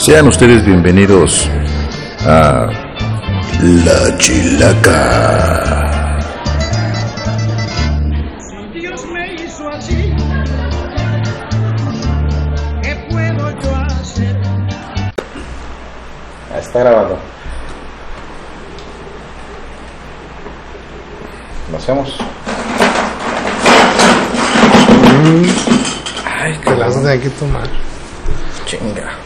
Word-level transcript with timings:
Sean 0.00 0.26
ustedes 0.28 0.64
bienvenidos 0.64 1.46
a 2.20 2.70
La 3.60 4.16
Chilaca. 4.16 6.18
Dios 8.72 9.04
me 9.12 9.34
hizo 9.34 9.68
así. 9.68 10.16
¿Qué 12.82 13.06
puedo 13.10 13.50
yo 13.60 13.76
hacer? 13.76 14.40
Está 16.58 16.78
grabando. 16.78 17.18
¿Lo 21.70 21.76
hacemos? 21.76 22.16
Ay, 26.24 26.58
que 26.64 26.70
las 26.70 27.02
de 27.02 27.10
hay 27.10 27.18
que 27.18 27.28
tomar. 27.28 27.68
Chinga. 28.64 29.19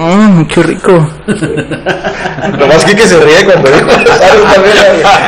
Mmm, 0.00 0.44
qué 0.44 0.62
rico. 0.62 0.92
Lo 1.26 2.66
más 2.68 2.84
que, 2.84 2.94
que 2.94 3.02
se 3.02 3.18
ríe 3.18 3.44
cuando. 3.44 3.68
También, 3.68 4.76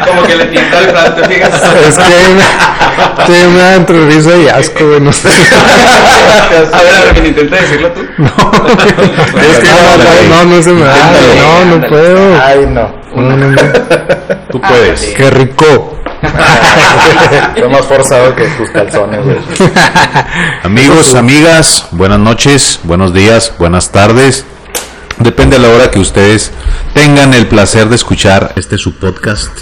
Como 0.06 0.22
que 0.22 0.36
le 0.36 0.44
tienta 0.46 0.78
el 0.78 0.88
plato, 0.90 1.24
fíjate. 1.24 1.88
Es 1.88 1.98
que 1.98 3.48
me, 3.48 3.58
da 3.58 3.74
entre 3.74 4.06
risa 4.06 4.36
y 4.36 4.46
asco, 4.48 4.86
güey. 4.86 5.00
No 5.00 5.12
sé. 5.12 5.28
A 5.28 6.82
ver, 6.82 6.94
a 6.94 7.04
ver, 7.04 7.14
que 7.20 7.28
intenta 7.28 7.56
decirlo 7.56 7.90
tú. 7.90 8.02
No, 8.18 8.28
es 8.28 9.58
que 9.58 9.68
no, 10.28 10.44
no, 10.44 10.56
no 10.56 10.62
se 10.62 10.70
me 10.70 10.84
da. 10.84 10.94
Ándale, 10.94 11.34
No, 11.34 11.64
no 11.64 11.74
ándale. 11.74 11.88
puedo. 11.88 12.42
Ay, 12.44 12.66
no. 12.68 12.94
No, 13.16 13.36
no, 13.36 13.46
no. 13.48 13.62
Tú 14.52 14.60
puedes. 14.60 15.00
Qué 15.16 15.30
rico. 15.30 15.96
Fue 17.56 17.68
más 17.68 17.86
forzado 17.86 18.36
que 18.36 18.46
tus 18.50 18.70
calzones, 18.70 19.24
güey. 19.24 19.38
Amigos, 20.62 21.14
amigas, 21.16 21.88
buenas 21.90 22.20
noches, 22.20 22.78
buenos 22.84 23.12
días, 23.12 23.52
buenas 23.58 23.90
tardes. 23.90 24.44
Depende 25.20 25.58
de 25.58 25.62
la 25.62 25.68
hora 25.68 25.90
que 25.90 25.98
ustedes 25.98 26.50
tengan 26.94 27.34
el 27.34 27.46
placer 27.46 27.90
de 27.90 27.96
escuchar 27.96 28.54
este 28.56 28.78
su 28.78 28.94
podcast, 28.94 29.52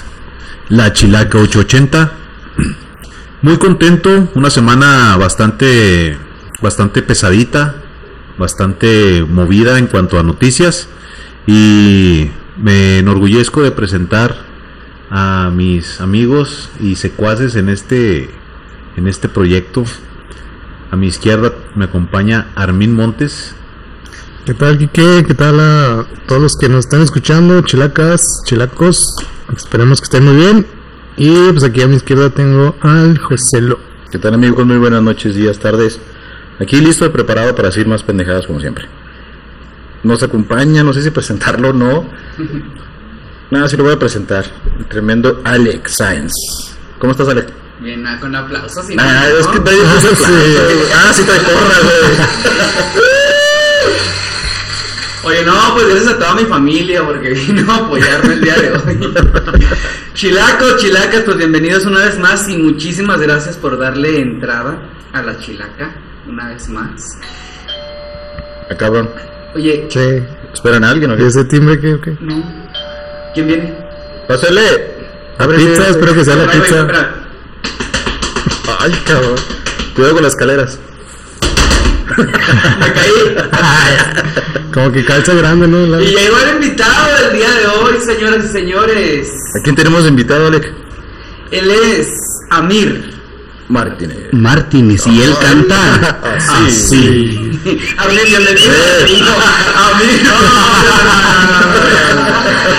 La 0.68 0.92
Chilaca 0.92 1.38
880. 1.38 2.12
Muy 3.42 3.58
contento, 3.58 4.28
una 4.36 4.50
semana 4.50 5.16
bastante, 5.16 6.16
bastante 6.62 7.02
pesadita, 7.02 7.74
bastante 8.38 9.24
movida 9.28 9.80
en 9.80 9.88
cuanto 9.88 10.20
a 10.20 10.22
noticias 10.22 10.88
y 11.48 12.30
me 12.56 12.98
enorgullezco 12.98 13.64
de 13.64 13.72
presentar 13.72 14.36
a 15.10 15.50
mis 15.52 16.00
amigos 16.00 16.70
y 16.78 16.94
secuaces 16.94 17.56
en 17.56 17.68
este, 17.68 18.30
en 18.96 19.08
este 19.08 19.28
proyecto. 19.28 19.82
A 20.92 20.96
mi 20.96 21.08
izquierda 21.08 21.52
me 21.74 21.86
acompaña 21.86 22.46
Armin 22.54 22.94
Montes. 22.94 23.56
¿Qué 24.48 24.54
tal, 24.54 24.78
Kike? 24.78 25.26
¿Qué 25.26 25.34
tal 25.34 25.60
a 25.60 26.06
todos 26.26 26.40
los 26.40 26.56
que 26.56 26.70
nos 26.70 26.86
están 26.86 27.02
escuchando? 27.02 27.60
Chilacas, 27.60 28.40
chilacos. 28.46 29.14
Esperemos 29.54 30.00
que 30.00 30.04
estén 30.04 30.24
muy 30.24 30.36
bien. 30.36 30.66
Y 31.18 31.52
pues 31.52 31.64
aquí 31.64 31.82
a 31.82 31.86
mi 31.86 31.96
izquierda 31.96 32.30
tengo 32.30 32.74
al 32.80 33.18
Joselo. 33.18 33.78
¿Qué 34.10 34.16
tal 34.18 34.32
amigos? 34.32 34.64
Muy 34.64 34.78
buenas 34.78 35.02
noches, 35.02 35.34
días, 35.34 35.58
tardes. 35.58 36.00
Aquí 36.58 36.80
listo 36.80 37.04
y 37.04 37.10
preparado 37.10 37.54
para 37.54 37.68
decir 37.68 37.86
más 37.86 38.02
pendejadas 38.02 38.46
como 38.46 38.58
siempre. 38.58 38.86
Nos 40.02 40.22
acompaña, 40.22 40.82
no 40.82 40.94
sé 40.94 41.02
si 41.02 41.10
presentarlo 41.10 41.68
o 41.68 41.72
no. 41.74 42.08
Nada, 43.50 43.68
sí 43.68 43.76
lo 43.76 43.84
voy 43.84 43.92
a 43.92 43.98
presentar. 43.98 44.46
El 44.78 44.86
tremendo 44.86 45.42
Alex 45.44 45.92
Sainz. 45.96 46.32
¿Cómo 46.98 47.12
estás, 47.12 47.28
Alex? 47.28 47.52
Bien, 47.80 48.06
ah, 48.06 48.18
con 48.18 48.34
aplausos 48.34 48.88
y 48.88 48.94
Ah, 48.94 48.96
nada, 48.96 49.28
es 49.28 49.44
¿no? 49.44 49.52
que 49.52 49.58
aplausos, 49.58 50.18
güey. 50.20 50.56
Ah, 50.94 51.12
sí 51.12 51.22
trae 51.24 51.38
porra, 51.40 51.80
güey. 51.82 53.08
Oye, 55.28 55.44
no, 55.44 55.52
pues 55.74 55.86
gracias 55.88 56.14
a 56.14 56.18
toda 56.18 56.34
mi 56.36 56.44
familia 56.44 57.04
porque 57.04 57.28
vino 57.34 57.70
a 57.70 57.76
apoyarme 57.76 58.32
el 58.34 58.40
día 58.40 58.54
de 58.54 58.72
hoy. 58.72 59.14
Chilacos, 60.14 60.76
chilacas, 60.78 61.20
pues 61.22 61.36
bienvenidos 61.36 61.84
una 61.84 62.00
vez 62.06 62.18
más 62.18 62.48
y 62.48 62.56
muchísimas 62.56 63.20
gracias 63.20 63.58
por 63.58 63.78
darle 63.78 64.20
entrada 64.20 64.78
a 65.12 65.22
la 65.22 65.38
chilaca 65.38 65.90
una 66.26 66.48
vez 66.48 66.68
más. 66.70 67.18
Cabrón. 68.78 69.10
Oye, 69.54 69.86
Sí. 69.90 70.22
¿Esperan 70.54 70.82
a 70.84 70.90
alguien 70.90 71.10
o 71.10 71.14
¿Y 71.14 71.18
qué? 71.18 71.26
ese 71.26 71.44
timbre 71.44 71.78
qué? 71.78 72.00
qué? 72.02 72.16
no. 72.20 72.42
¿Quién 73.34 73.46
viene? 73.48 73.74
Pásale. 74.26 74.96
La 75.38 75.44
Abre 75.44 75.58
pizza, 75.58 75.88
espero 75.88 76.14
que 76.14 76.24
sea 76.24 76.36
la 76.36 76.50
pizza. 76.50 76.80
espera. 76.80 77.14
Ay, 78.80 78.92
cabrón. 79.06 79.34
Cuidado 79.94 80.14
con 80.14 80.22
las 80.24 80.32
escaleras. 80.32 80.80
Me 82.16 82.92
caí. 82.92 83.36
Como 84.72 84.92
que 84.92 85.04
calza 85.04 85.34
grande, 85.34 85.66
¿no? 85.68 85.86
La- 85.86 86.00
Y 86.02 86.14
llegó 86.14 86.38
el 86.38 86.54
invitado 86.62 87.06
del 87.24 87.32
día 87.38 87.50
de 87.50 87.66
hoy, 87.66 87.94
señoras 88.04 88.44
y 88.44 88.48
señores. 88.48 89.28
¿A 89.58 89.62
quién 89.62 89.74
tenemos 89.76 90.06
invitado, 90.06 90.46
Alex? 90.48 90.68
Él 91.50 91.70
es 91.70 92.08
Amir. 92.50 93.16
Martínez. 93.68 94.16
Martínez 94.32 95.06
y 95.06 95.22
él 95.22 95.34
canta 95.42 96.18
así. 96.66 97.60
Amir, 97.98 98.24
bienvenido. 98.26 98.72
Amir, 99.76 100.22
no, 100.24 100.38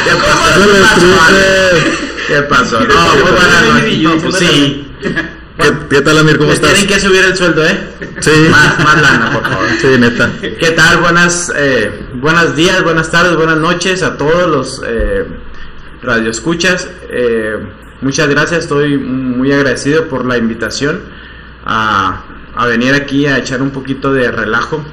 ¿Qué 0.06 0.82
pasó? 0.82 1.10
¿Qué 2.28 2.42
pasó? 2.44 2.80
No. 2.82 4.16
No, 4.16 4.18
pues 4.22 4.36
sí. 4.36 4.88
¿Qué, 5.60 5.74
qué 5.90 6.02
tal, 6.02 6.18
Amir? 6.18 6.38
¿Cómo 6.38 6.50
Les 6.52 6.60
estás? 6.60 6.74
tienen 6.74 6.94
que 6.94 7.00
subir 7.00 7.24
el 7.24 7.36
sueldo, 7.36 7.66
¿eh? 7.66 7.78
Sí. 8.20 8.32
Más, 8.50 8.80
más 8.80 9.02
lana, 9.02 9.32
por 9.34 9.44
favor. 9.44 9.68
Sí, 9.82 9.88
neta. 10.00 10.30
¿Qué 10.42 10.72
tal? 10.76 10.98
Buenas, 11.00 11.52
eh, 11.56 11.92
buenos 12.16 12.56
días, 12.56 12.82
buenas 12.84 13.12
tardes, 13.12 13.36
buenas 13.36 13.58
noches 13.58 14.02
a 14.04 14.18
todos 14.18 14.50
los 14.50 14.82
eh, 14.86 15.26
radioescuchas. 16.02 16.90
Eh, 17.10 17.58
muchas 18.02 18.28
gracias, 18.30 18.64
estoy 18.64 18.98
muy 18.98 19.52
agradecido 19.52 20.08
por 20.08 20.26
la 20.26 20.38
invitación 20.38 21.02
a, 21.66 22.24
a 22.56 22.66
venir 22.66 22.94
aquí 22.94 23.26
a 23.26 23.38
echar 23.38 23.62
un 23.62 23.72
poquito 23.72 24.14
de 24.14 24.32
relajo 24.32 24.84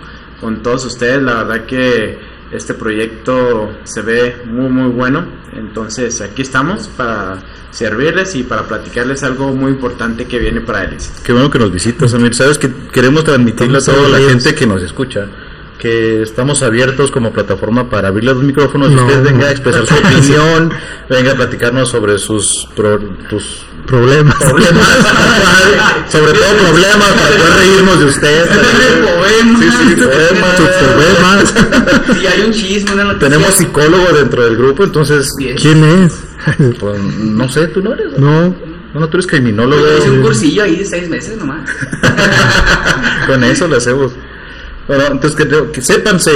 con 0.41 0.63
todos 0.63 0.85
ustedes. 0.85 1.23
La 1.23 1.45
verdad 1.45 1.67
que 1.67 2.19
este 2.51 2.75
proyecto 2.75 3.73
se 3.85 4.03
ve 4.03 4.43
muy 4.47 4.69
muy 4.69 4.91
bueno. 4.91 5.27
Entonces 5.53 6.21
aquí 6.21 6.43
estamos 6.43 6.89
para 6.89 7.39
servirles 7.71 8.35
y 8.35 8.43
para 8.43 8.63
platicarles 8.63 9.23
algo 9.23 9.53
muy 9.53 9.73
importante 9.73 10.27
que 10.27 10.39
viene 10.39 10.61
para 10.61 10.85
ellos. 10.85 11.11
Qué 11.25 11.33
bueno 11.33 11.51
que 11.51 11.59
nos 11.59 11.73
visitas, 11.73 12.15
Amir. 12.15 12.35
Sabes 12.35 12.59
que 12.59 12.71
queremos 12.93 13.25
transmitirle 13.25 13.79
a 13.79 13.81
toda 13.81 14.09
la 14.09 14.19
gente 14.19 14.55
que 14.55 14.67
nos 14.67 14.83
escucha 14.83 15.29
que 15.79 16.23
estamos 16.23 16.63
abiertos 16.63 17.11
como 17.11 17.33
plataforma 17.33 17.89
para 17.91 18.09
abrirle 18.09 18.33
los 18.35 18.43
micrófonos 18.43 18.91
y 18.91 18.95
No. 18.95 19.07
usted 19.07 19.23
venga 19.23 19.47
a 19.47 19.51
expresar 19.51 19.87
su 19.87 19.95
opinión, 20.07 20.73
venga 21.09 21.33
a 21.33 21.35
platicarnos 21.35 21.89
sobre 21.91 22.19
sus 22.19 22.69
pro- 22.75 22.99
tus 23.29 23.65
Problemas. 23.87 24.35
problemas, 24.37 24.89
sobre 26.11 26.33
todo 26.33 26.57
problemas 26.61 27.09
para 27.09 27.37
poder 27.37 27.57
reírnos 27.59 27.99
de 28.01 28.05
usted. 28.07 28.47
Sí, 29.27 29.73
sí, 29.89 29.95
problemas. 29.97 31.55
Si 32.21 32.27
hay 32.27 32.41
un 32.43 32.53
chisme, 32.53 32.93
una 32.95 33.05
noticia. 33.05 33.29
Tenemos 33.29 33.55
psicólogo 33.55 34.13
dentro 34.13 34.45
del 34.45 34.57
grupo, 34.57 34.85
entonces, 34.85 35.35
Bien. 35.37 35.57
¿Quién 35.57 35.85
es? 35.85 36.15
pues, 36.79 37.01
no 37.01 37.49
sé, 37.49 37.67
tú 37.69 37.81
no 37.83 37.93
eres. 37.95 38.19
No. 38.19 38.55
No, 38.95 39.01
no, 39.01 39.09
tú 39.09 39.17
eres 39.19 39.27
criminólogo. 39.27 39.83
Hice 39.99 40.11
un 40.11 40.23
cursillo 40.23 40.63
ahí 40.63 40.77
de 40.77 40.85
seis 40.85 41.09
meses 41.09 41.37
nomás. 41.37 41.69
Con 43.27 43.45
eso 43.45 43.69
lo 43.69 43.77
hacemos. 43.77 44.13
Bueno, 44.89 45.05
entonces 45.13 45.35
que, 45.37 45.73
que 45.73 45.81
sépanse 45.81 46.31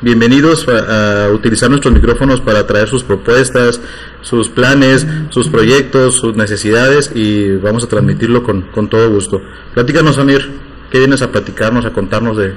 bienvenidos 0.00 0.66
a, 0.68 1.28
utilizar 1.32 1.68
nuestros 1.68 1.92
micrófonos 1.92 2.40
para 2.40 2.66
traer 2.66 2.88
sus 2.88 3.02
propuestas, 3.02 3.80
sus 4.22 4.48
planes, 4.48 5.06
sus 5.30 5.48
proyectos, 5.48 6.14
sus 6.16 6.36
necesidades 6.36 7.10
y 7.14 7.56
vamos 7.56 7.84
a 7.84 7.88
transmitirlo 7.88 8.42
con, 8.42 8.62
con 8.70 8.88
todo 8.88 9.10
gusto. 9.10 9.42
Platícanos, 9.74 10.18
Amir, 10.18 10.48
¿qué 10.90 10.98
vienes 10.98 11.22
a 11.22 11.32
platicarnos, 11.32 11.84
a 11.84 11.90
contarnos 11.92 12.36
de, 12.36 12.54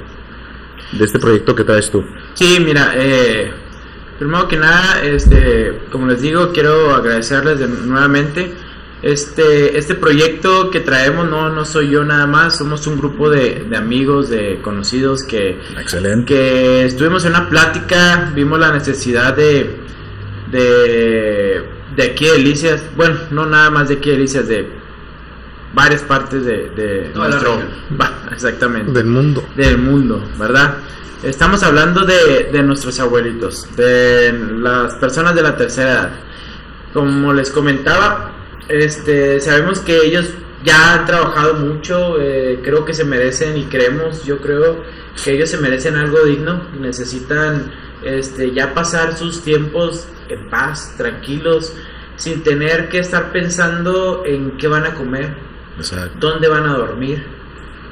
de 0.92 1.04
este 1.04 1.18
proyecto 1.18 1.54
que 1.56 1.64
traes 1.64 1.90
tú? 1.90 2.04
Sí, 2.34 2.58
mira, 2.64 2.92
eh, 2.96 3.50
primero 4.20 4.46
que 4.46 4.56
nada, 4.58 5.02
este, 5.02 5.80
como 5.90 6.06
les 6.06 6.22
digo, 6.22 6.52
quiero 6.52 6.94
agradecerles 6.94 7.58
de- 7.58 7.66
nuevamente. 7.68 8.52
Este, 9.02 9.76
este 9.76 9.96
proyecto 9.96 10.70
que 10.70 10.78
traemos 10.78 11.28
no, 11.28 11.50
no 11.50 11.64
soy 11.64 11.90
yo 11.90 12.04
nada 12.04 12.28
más, 12.28 12.56
somos 12.58 12.86
un 12.86 12.98
grupo 12.98 13.28
de, 13.28 13.66
de 13.68 13.76
amigos, 13.76 14.28
de 14.28 14.60
conocidos 14.62 15.24
que, 15.24 15.58
Excelente. 15.80 16.32
que 16.32 16.84
estuvimos 16.84 17.24
en 17.24 17.32
una 17.32 17.48
plática, 17.48 18.30
vimos 18.32 18.60
la 18.60 18.70
necesidad 18.70 19.34
de, 19.34 19.76
de, 20.52 21.64
de 21.96 22.02
aquí 22.02 22.26
de 22.26 22.32
Delicias, 22.32 22.84
bueno, 22.96 23.18
no 23.32 23.44
nada 23.44 23.70
más 23.70 23.88
de 23.88 23.94
aquí 23.94 24.10
de 24.10 24.16
Delicias, 24.18 24.46
de 24.46 24.68
varias 25.74 26.02
partes 26.02 26.44
de, 26.44 26.68
de 26.70 27.10
Toda 27.12 27.28
nuestro... 27.28 27.60
exactamente 28.32 28.92
Del 28.92 29.06
mundo. 29.06 29.44
del 29.56 29.78
mundo, 29.78 30.22
¿verdad? 30.38 30.74
Estamos 31.24 31.64
hablando 31.64 32.04
de, 32.04 32.50
de 32.52 32.62
nuestros 32.62 33.00
abuelitos, 33.00 33.66
de 33.74 34.32
las 34.60 34.94
personas 34.94 35.34
de 35.34 35.42
la 35.42 35.56
tercera 35.56 35.90
edad. 35.90 36.10
Como 36.92 37.32
les 37.32 37.50
comentaba, 37.50 38.31
este, 38.68 39.40
sabemos 39.40 39.80
que 39.80 39.96
ellos 40.04 40.30
ya 40.64 40.94
han 40.94 41.06
trabajado 41.06 41.54
mucho, 41.54 42.20
eh, 42.20 42.60
creo 42.62 42.84
que 42.84 42.94
se 42.94 43.04
merecen 43.04 43.56
y 43.56 43.64
creemos, 43.64 44.24
yo 44.24 44.38
creo 44.40 44.82
que 45.22 45.32
ellos 45.32 45.50
se 45.50 45.58
merecen 45.58 45.96
algo 45.96 46.24
digno, 46.24 46.68
necesitan 46.78 47.72
este, 48.04 48.52
ya 48.52 48.74
pasar 48.74 49.16
sus 49.16 49.42
tiempos 49.42 50.08
en 50.28 50.48
paz, 50.48 50.94
tranquilos, 50.96 51.74
sin 52.16 52.42
tener 52.42 52.88
que 52.88 52.98
estar 52.98 53.32
pensando 53.32 54.22
en 54.24 54.56
qué 54.56 54.68
van 54.68 54.84
a 54.84 54.94
comer, 54.94 55.34
Exacto. 55.76 56.16
dónde 56.18 56.48
van 56.48 56.68
a 56.68 56.74
dormir. 56.74 57.41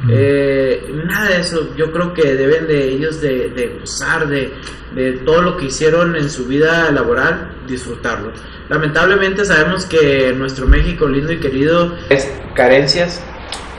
Eh, 0.09 0.93
nada 1.05 1.31
de 1.31 1.41
eso, 1.41 1.75
yo 1.77 1.93
creo 1.93 2.15
que 2.15 2.35
deben 2.35 2.67
de 2.67 2.85
ellos 2.89 3.21
de, 3.21 3.51
de 3.51 3.79
gozar 3.81 4.29
de, 4.29 4.53
de 4.95 5.13
todo 5.25 5.43
lo 5.43 5.57
que 5.57 5.67
hicieron 5.67 6.17
en 6.17 6.31
su 6.31 6.47
vida 6.47 6.91
laboral, 6.91 7.53
disfrutarlo. 7.67 8.33
Lamentablemente 8.69 9.45
sabemos 9.45 9.85
que 9.85 10.33
nuestro 10.33 10.67
México 10.67 11.07
lindo 11.09 11.33
y 11.33 11.39
querido 11.39 11.97
es 12.09 12.31
carencias 12.55 13.23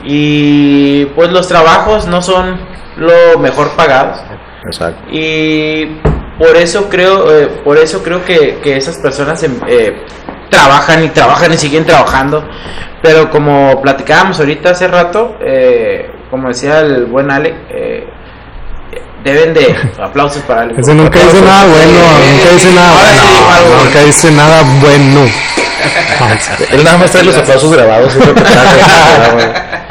y 0.04 1.06
pues 1.06 1.30
los 1.30 1.48
trabajos 1.48 2.06
no 2.06 2.22
son 2.22 2.60
lo 2.96 3.38
mejor 3.38 3.70
pagados 3.76 4.18
Exacto. 4.66 5.02
y 5.10 5.98
por 6.38 6.56
eso 6.56 6.88
creo 6.88 7.30
eh, 7.34 7.46
por 7.64 7.78
eso 7.78 8.02
creo 8.02 8.24
que, 8.24 8.58
que 8.62 8.76
esas 8.76 8.98
personas 8.98 9.42
em, 9.42 9.60
eh, 9.68 9.96
trabajan 10.50 11.04
y 11.04 11.08
trabajan 11.08 11.52
y 11.52 11.56
siguen 11.56 11.84
trabajando 11.84 12.46
pero 13.00 13.30
como 13.30 13.80
platicábamos 13.80 14.40
ahorita 14.40 14.70
hace 14.70 14.88
rato 14.88 15.36
eh, 15.40 16.10
como 16.32 16.48
decía 16.48 16.80
el 16.80 17.04
buen 17.04 17.30
Ale 17.30 17.54
eh, 17.68 18.06
deben 19.22 19.52
de 19.52 19.76
aplausos 20.02 20.42
para 20.44 20.62
Ale 20.62 20.74
Ese 20.78 20.94
nunca 20.94 21.18
dice 21.18 21.42
nada 21.42 21.66
bueno, 21.66 22.00
nunca 22.32 22.50
dice 22.54 22.72
nada 22.72 22.92
bueno. 22.92 23.84
Nunca 23.84 24.00
dice 24.00 24.30
nada 24.32 24.62
bueno. 24.80 25.30
Él 26.70 26.84
nada 26.84 26.96
más 26.96 27.10
trae 27.10 27.24
los 27.24 27.36
aplausos 27.36 27.70
grabados. 27.70 28.16
es 28.16 28.26
lo 28.26 28.34
que 28.34 28.40
trae. 28.40 29.72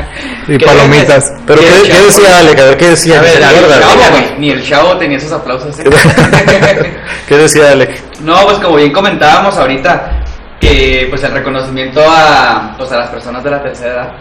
Y 0.47 0.57
¿Qué 0.57 0.65
palomitas. 0.65 1.31
Pero 1.45 1.61
¿qué, 1.61 1.89
qué 1.89 2.01
decía 2.01 2.39
Alec? 2.39 2.59
A 2.59 2.63
ver, 2.65 2.77
¿qué 2.77 2.89
decía? 2.89 3.19
A 3.19 4.39
ni 4.39 4.49
el 4.49 4.67
chavo 4.67 4.97
tenía 4.97 5.17
esos 5.17 5.31
aplausos. 5.31 5.79
¿eh? 5.79 5.83
¿Qué 7.27 7.37
decía 7.37 7.71
Alec? 7.71 8.01
no, 8.21 8.35
pues 8.45 8.57
como 8.57 8.77
bien 8.77 8.91
comentábamos 8.91 9.55
ahorita, 9.55 10.23
que 10.59 11.05
pues 11.11 11.23
el 11.23 11.33
reconocimiento 11.33 12.01
a, 12.03 12.73
pues, 12.75 12.91
a 12.91 12.97
las 12.97 13.09
personas 13.11 13.43
de 13.43 13.51
la 13.51 13.61
tercera 13.61 13.93
edad. 13.93 14.11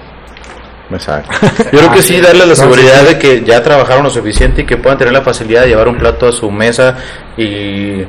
Exacto. 0.93 1.31
Yo 1.73 1.79
creo 1.79 1.93
que 1.93 2.03
sí, 2.03 2.21
darle 2.21 2.47
la 2.47 2.57
seguridad 2.57 3.03
de 3.05 3.19
que 3.19 3.43
ya 3.45 3.63
trabajaron 3.63 4.05
lo 4.05 4.11
suficiente 4.11 4.63
y 4.63 4.67
que 4.67 4.77
puedan 4.77 4.99
tener 4.99 5.13
la 5.13 5.23
facilidad 5.23 5.63
de 5.63 5.69
llevar 5.69 5.89
un 5.89 5.97
plato 5.97 6.29
a 6.29 6.33
su 6.33 6.51
mesa 6.51 6.97
y 7.37 8.03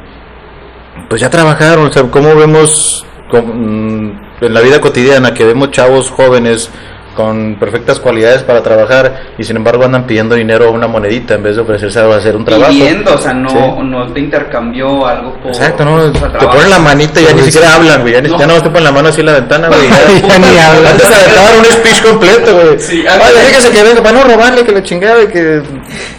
pues 1.07 1.21
ya 1.21 1.29
trabajaron. 1.29 1.87
O 1.87 1.93
sea, 1.93 2.03
¿cómo 2.03 2.35
vemos 2.35 3.05
mm, 3.31 4.09
en 4.41 4.53
la 4.53 4.61
vida 4.61 4.81
cotidiana 4.81 5.33
que 5.33 5.45
vemos 5.45 5.71
chavos 5.71 6.09
jóvenes 6.09 6.69
con 7.15 7.55
perfectas 7.59 7.99
cualidades 7.99 8.43
para 8.43 8.63
trabajar 8.63 9.33
y 9.37 9.43
sin 9.43 9.57
embargo 9.57 9.83
andan 9.83 10.05
pidiendo 10.07 10.35
dinero 10.35 10.69
o 10.69 10.71
una 10.71 10.87
monedita 10.87 11.33
en 11.35 11.43
vez 11.43 11.55
de 11.57 11.61
ofrecerse 11.61 11.99
a 11.99 12.07
hacer 12.15 12.35
un 12.35 12.45
trabajo? 12.45 12.71
Pidiendo, 12.71 13.13
o 13.13 13.17
sea, 13.17 13.33
no, 13.33 13.49
Sí. 13.49 13.57
no 13.83 14.07
te 14.13 14.19
intercambió 14.19 15.05
algo 15.05 15.33
por. 15.35 15.47
Exacto, 15.51 15.83
¿no? 15.85 16.11
Te 16.11 16.19
ponen 16.47 16.69
la 16.69 16.79
manita 16.79 17.19
y 17.21 17.25
ya 17.25 17.33
ni 17.33 17.41
siquiera 17.43 17.75
hablan, 17.75 18.01
güey. 18.01 18.13
Ya, 18.13 18.21
ni- 18.21 18.29
No. 18.29 18.39
ya 18.39 18.47
no 18.47 18.53
te 18.61 18.69
ponen 18.69 18.83
la 18.85 18.91
mano 18.91 19.09
así 19.09 19.19
en 19.19 19.25
la 19.27 19.33
ventana, 19.33 19.67
güey. 19.67 19.81
ya- 19.89 20.27
Ya 20.27 20.39
ni 20.39 20.57
habla. 20.57 20.89
Antes 20.91 21.05
aventaban 21.07 21.59
un 21.59 21.65
speech 21.65 22.01
completo, 22.03 22.53
güey. 22.53 22.79
Sí, 22.79 23.03
Ay, 23.07 23.19
antes- 23.21 23.43
fíjese 23.47 23.71
que 23.71 23.83
venga 23.83 24.01
para 24.03 24.17
no 24.19 24.23
robarle, 24.23 24.63
que 24.63 24.71
le 24.71 24.83
chingada 24.83 25.21
y 25.23 25.27
que. 25.27 25.61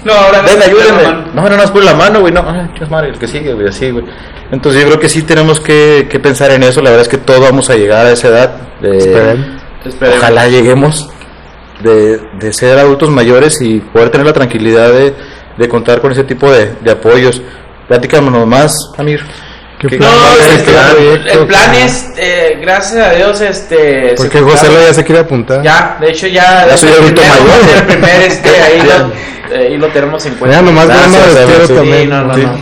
No, 0.05 0.13
ahora 0.13 0.43
no, 0.43 0.49
ayúdenme. 0.49 1.03
no, 1.35 1.43
No, 1.43 1.49
no 1.49 1.57
nos 1.57 1.71
pone 1.71 1.85
la 1.87 1.95
mano, 1.95 2.21
güey. 2.21 2.33
No, 2.33 2.45
ay, 2.47 2.71
qué 2.79 2.85
madre, 2.87 3.09
el 3.11 3.19
que 3.19 3.27
sigue, 3.29 3.55
güey, 3.55 3.69
así, 3.69 3.91
güey. 3.91 4.05
Entonces 4.51 4.83
yo 4.83 4.89
creo 4.89 5.01
que 5.01 5.09
sí 5.09 5.23
tenemos 5.23 5.61
que, 5.61 6.07
que 6.11 6.21
pensar 6.21 6.51
en 6.51 6.63
eso. 6.63 6.83
La 6.83 6.91
verdad 6.91 7.03
es 7.07 7.09
que 7.09 7.17
todos 7.17 7.41
vamos 7.41 7.71
a 7.71 7.75
llegar 7.77 8.05
a 8.07 8.11
esa 8.13 8.29
edad. 8.29 8.51
de- 8.83 8.99
Esperen. 8.99 9.63
Esperemos. 9.85 10.19
ojalá 10.19 10.49
lleguemos 10.49 11.11
de, 11.83 12.19
de 12.39 12.53
ser 12.53 12.79
adultos 12.79 13.11
mayores 13.11 13.61
y 13.61 13.81
poder 13.81 14.11
tener 14.11 14.27
la 14.27 14.33
tranquilidad 14.33 14.93
de, 14.93 15.15
de 15.59 15.69
contar 15.69 16.01
con 16.01 16.13
ese 16.13 16.25
tipo 16.25 16.51
de, 16.51 16.75
de 16.81 16.91
apoyos. 16.91 17.43
Platícanos 17.89 18.47
más, 18.47 18.75
Amir. 18.97 19.21
¿Qué 19.83 19.89
¿Qué- 19.89 19.97
plan? 19.99 20.11
No, 20.13 20.19
¿Qué 20.47 20.55
este, 20.55 20.71
plan? 20.73 21.29
el 21.41 21.47
plan 21.47 21.75
es, 21.75 22.07
eh, 22.17 22.59
gracias 22.63 23.05
a 23.07 23.11
Dios, 23.15 23.41
este... 23.41 24.15
Porque 24.17 24.39
José 24.41 24.69
ya 24.87 24.95
se 24.95 25.05
quiere 25.05 25.21
apuntar. 25.23 25.61
Ya, 25.63 25.97
de 26.01 26.11
hecho 26.11 26.29
ya... 26.29 26.67
Ya 26.69 26.77
soy 26.77 26.91
el 26.91 26.95
adulto 26.99 27.21
primer- 27.21 27.41
mayor. 27.41 27.77
El 27.77 27.83
primer, 27.85 28.21
este, 28.23 28.49
ahí 28.63 28.81
lo, 28.81 29.55
eh, 29.57 29.67
ahí 29.69 29.77
lo 29.77 29.89
tenemos 29.89 30.25
en 30.25 30.35
cuenta. 30.37 30.57
Ya 30.57 30.63
nomás 30.63 30.87
Gracias, 30.87 31.67
sí. 31.67 31.75
también. 31.75 32.03
Sí, 32.03 32.07
no, 32.07 32.25
no, 32.25 32.35
Sí. 32.35 32.43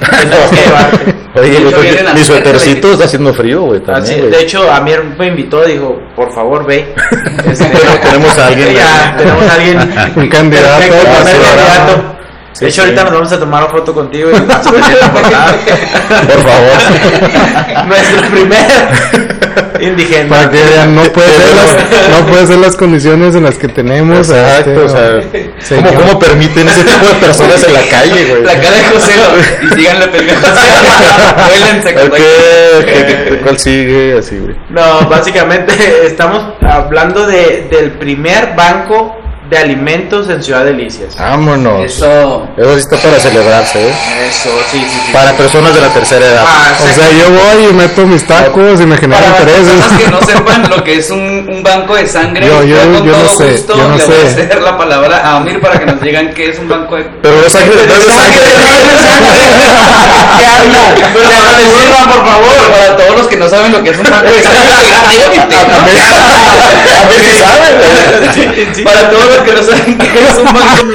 Oye, 1.32 1.58
hecho, 1.58 2.08
a 2.10 2.14
mi 2.14 2.24
suétercito 2.24 2.92
está 2.92 3.04
haciendo 3.04 3.32
frío, 3.32 3.62
güey. 3.62 3.78
Así, 3.80 3.86
También, 3.92 4.18
güey. 4.20 4.30
de 4.32 4.40
hecho, 4.42 4.72
Amir 4.72 5.00
me 5.16 5.28
invitó, 5.28 5.62
dijo, 5.64 6.00
por 6.16 6.32
favor, 6.34 6.66
ve. 6.66 6.92
Este, 7.50 7.66
Tenemos 7.66 8.36
a 8.38 8.46
alguien, 8.48 8.74
Ya, 8.74 9.12
güey. 9.14 9.24
tenemos 9.26 9.46
a 9.50 9.54
alguien. 9.54 10.12
Un 10.16 10.28
candidato 10.28 10.82
Sí, 12.52 12.64
de 12.64 12.70
hecho, 12.70 12.82
sí. 12.82 12.88
ahorita 12.88 13.04
nos 13.04 13.12
vamos 13.12 13.30
a 13.32 13.38
tomar 13.38 13.62
una 13.62 13.70
foto 13.72 13.94
contigo 13.94 14.28
y 14.30 14.34
a 14.34 14.38
venir 14.40 14.56
a. 15.34 15.52
Por 16.26 16.42
favor. 16.42 16.78
Nuestro 17.86 18.22
primer 18.30 18.66
indigente. 19.80 20.28
Para 20.28 20.50
que 20.50 20.62
vean, 20.62 20.94
no 20.94 21.02
puede 21.04 21.28
ser 21.28 21.54
las, 21.54 21.74
no 22.20 22.26
puede 22.26 22.46
ser 22.46 22.58
las 22.58 22.76
condiciones 22.76 23.34
en 23.36 23.44
las 23.44 23.54
que 23.56 23.68
tenemos. 23.68 24.30
a 24.30 24.58
Exacto, 24.60 24.70
este, 24.70 24.84
o 24.84 24.88
sea, 24.88 25.22
señor. 25.60 25.94
¿cómo, 25.94 26.08
¿cómo 26.08 26.18
permiten 26.18 26.68
ese 26.68 26.82
tipo 26.84 27.06
de 27.06 27.14
personas 27.14 27.64
en 27.64 27.72
la 27.72 27.80
calle, 27.88 28.24
güey? 28.26 28.42
La 28.42 28.60
cara 28.60 28.76
de 28.76 28.84
José 28.84 29.12
y 29.62 29.66
síganle. 29.76 30.10
¿Qué- 30.10 30.20
qué- 33.28 33.40
¿Cuál 33.42 33.58
sigue? 33.58 34.18
Así, 34.18 34.38
güey. 34.38 34.56
No, 34.70 35.08
básicamente 35.08 36.06
estamos 36.06 36.54
hablando 36.62 37.26
de, 37.26 37.68
del 37.70 37.92
primer 37.92 38.54
banco 38.54 39.16
de 39.50 39.58
alimentos 39.58 40.28
en 40.30 40.40
Ciudad 40.42 40.64
Delicias. 40.64 41.16
Vámonos. 41.16 41.84
Eso. 41.84 42.46
Eso. 42.56 42.74
sí 42.74 42.78
está 42.80 42.96
para 42.98 43.18
celebrarse, 43.18 43.88
¿eh? 43.88 43.92
Eso, 44.28 44.48
sí, 44.70 44.78
sí, 44.88 45.00
sí. 45.06 45.12
Para 45.12 45.32
personas 45.32 45.74
de 45.74 45.80
la 45.80 45.88
tercera 45.88 46.24
edad. 46.24 46.44
Ah, 46.46 46.72
O 46.80 46.86
sea, 46.94 47.10
yo 47.10 47.30
voy 47.30 47.66
y 47.68 47.72
meto 47.72 48.06
mis 48.06 48.24
tacos 48.24 48.80
y 48.80 48.86
me 48.86 48.96
genera 48.96 49.20
Para 49.20 49.32
las 49.32 49.40
intereses. 49.40 49.72
personas 49.74 49.98
que 50.00 50.08
no 50.10 50.20
sepan 50.38 50.70
lo 50.70 50.84
que 50.84 50.98
es 50.98 51.10
un, 51.10 51.48
un 51.52 51.62
banco 51.64 51.96
de 51.96 52.06
sangre, 52.06 52.46
Yo- 52.46 52.62
yo- 52.62 52.76
con 52.76 53.04
yo 53.04 53.12
no 53.12 53.18
todo 53.18 53.28
sé, 53.38 53.50
gusto 53.52 53.76
yo 53.76 53.88
no 53.88 53.96
le 53.96 54.04
voy 54.06 54.14
a 54.24 54.30
ceder 54.30 54.62
la 54.62 54.78
palabra 54.78 55.18
a 55.24 55.36
Amir 55.38 55.60
para 55.60 55.78
que 55.80 55.86
nos 55.86 56.00
digan 56.00 56.32
qué 56.32 56.50
es 56.50 56.58
un 56.60 56.68
banco 56.68 56.94
de... 56.96 57.04
Pero 57.20 57.40
los 57.40 57.52
ángeles 57.54 57.86
no 57.88 57.92
es 57.94 58.06
de 58.06 58.12
sangre. 58.12 58.40
¿Qué 60.38 60.46
habla? 60.46 60.78
Pero 61.12 61.28
para 61.28 62.04
por 62.14 62.24
favor, 62.24 62.56
para 62.70 62.96
todos 62.96 63.16
los 63.18 63.26
que 63.26 63.36
no 63.36 63.48
saben 63.48 63.72
lo 63.72 63.82
que 63.82 63.90
es 63.90 63.98
un 63.98 64.04
banco 64.04 64.26
de 64.26 64.42
sangre, 64.42 64.60
A 65.00 65.84
ver 67.08 67.20
si 67.24 67.32
saben, 67.38 68.84
para 68.84 69.10
todos 69.10 69.39
los 69.40 69.48
que 69.48 69.54
no 69.54 69.62
saben 69.62 69.98
qué 69.98 70.28
es 70.28 70.38
un 70.38 70.44
banco 70.44 70.92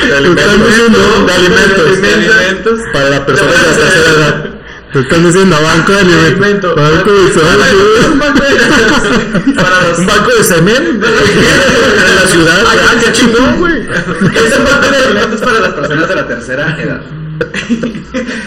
Te 0.00 0.40
están 0.40 0.66
diciendo 0.66 0.98
de 1.26 1.32
alimentos. 1.32 2.02
de 2.02 2.14
alimentos. 2.14 2.80
Para 2.92 3.10
la 3.10 3.26
persona 3.26 3.52
de 3.52 3.58
la 3.58 3.64
tercera 3.74 4.10
edad. 4.10 4.50
Te 4.92 5.00
están 5.00 5.24
diciendo 5.26 5.56
banco 5.60 5.92
de 5.92 5.98
alimentos. 5.98 6.74
Banco 6.76 7.12
de 7.12 7.32
semen. 7.32 7.76
Un 9.98 10.06
banco 10.06 10.30
de 10.36 10.44
semen. 10.44 11.00
En 11.04 12.14
la 12.16 12.26
ciudad. 12.28 12.64
Ah, 12.66 12.94
qué 13.02 13.12
chingón, 13.12 13.58
güey. 13.58 13.82
Es 13.82 14.56
un 14.58 14.64
banco 14.64 14.88
de 14.90 14.96
alimentos 14.96 15.40
para 15.40 15.60
las 15.60 15.72
personas 15.72 16.08
de 16.08 16.14
la 16.14 16.26
tercera 16.26 16.76
edad. 16.80 17.00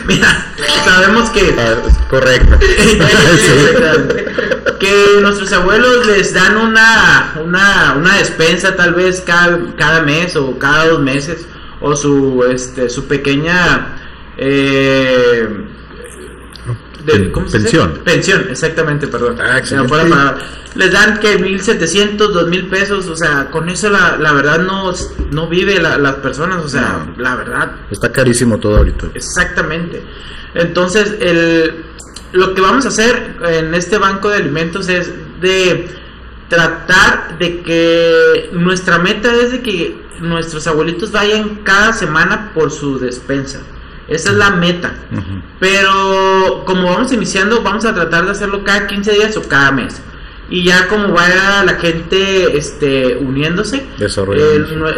Mira, 0.08 0.46
sabemos 0.84 1.30
que 1.32 1.56
Correcto. 2.10 2.58
que 4.80 5.20
nuestros 5.22 5.52
abuelos 5.54 6.06
les 6.08 6.34
dan 6.34 6.58
una, 6.58 7.34
una, 7.44 7.96
una 7.98 8.18
despensa 8.18 8.76
tal 8.76 8.94
vez 8.94 9.22
cada, 9.22 9.60
cada 9.78 10.02
mes 10.02 10.36
o 10.36 10.58
cada 10.60 10.88
dos 10.88 11.00
meses 11.00 11.48
o 11.82 11.96
su 11.96 12.44
este 12.52 12.90
su 12.90 13.06
pequeña 13.08 13.96
eh, 14.38 15.48
pensión. 17.52 18.02
pensión 18.04 18.48
exactamente 18.50 19.08
perdón 19.08 19.38
Ah, 19.42 20.36
les 20.76 20.92
dan 20.92 21.20
que 21.20 21.38
1700 21.38 22.34
2000 22.34 22.68
pesos 22.68 23.08
o 23.08 23.16
sea 23.16 23.48
con 23.50 23.70
eso 23.70 23.90
la, 23.90 24.18
la 24.18 24.34
verdad 24.34 24.60
no 24.60 24.92
no 25.32 25.48
vive 25.48 25.80
la- 25.82 25.98
las 25.98 26.16
personas 26.16 26.64
o 26.64 26.68
sea 26.70 27.06
la 27.18 27.36
verdad 27.36 27.72
Está 27.90 28.12
carísimo 28.12 28.58
todo 28.60 28.78
ahorita. 28.78 29.08
Exactamente. 29.14 30.04
Entonces, 30.54 31.16
el, 31.20 31.86
lo 32.32 32.54
que 32.54 32.62
vamos 32.62 32.86
a 32.86 32.90
hacer 32.90 33.38
en 33.44 33.74
este 33.74 33.98
banco 33.98 34.30
de 34.30 34.38
alimentos 34.38 34.90
es 34.90 35.12
de 35.40 35.88
tratar 36.50 37.38
de 37.38 37.62
que 37.62 38.50
nuestra 38.54 39.00
meta 39.00 39.34
es 39.34 39.52
de 39.52 39.62
que 39.62 40.02
nuestros 40.20 40.66
abuelitos 40.68 41.12
vayan 41.12 41.56
cada 41.64 41.94
semana 41.94 42.52
por 42.54 42.72
su 42.72 43.00
despensa. 43.00 43.62
Esa 44.08 44.32
es 44.32 44.38
la 44.38 44.52
meta. 44.52 44.94
Pero 45.60 46.64
como 46.66 46.90
vamos 46.90 47.12
iniciando, 47.12 47.62
vamos 47.62 47.86
a 47.86 47.94
tratar 47.94 48.26
de 48.26 48.32
hacerlo 48.32 48.64
cada 48.64 48.88
15 48.88 49.12
días 49.12 49.38
o 49.38 49.42
cada 49.44 49.72
mes. 49.72 50.02
Y 50.50 50.64
ya 50.64 50.88
como 50.88 51.12
vaya 51.12 51.64
la 51.66 51.76
gente 51.76 52.58
este, 52.58 53.18
uniéndose, 53.18 53.86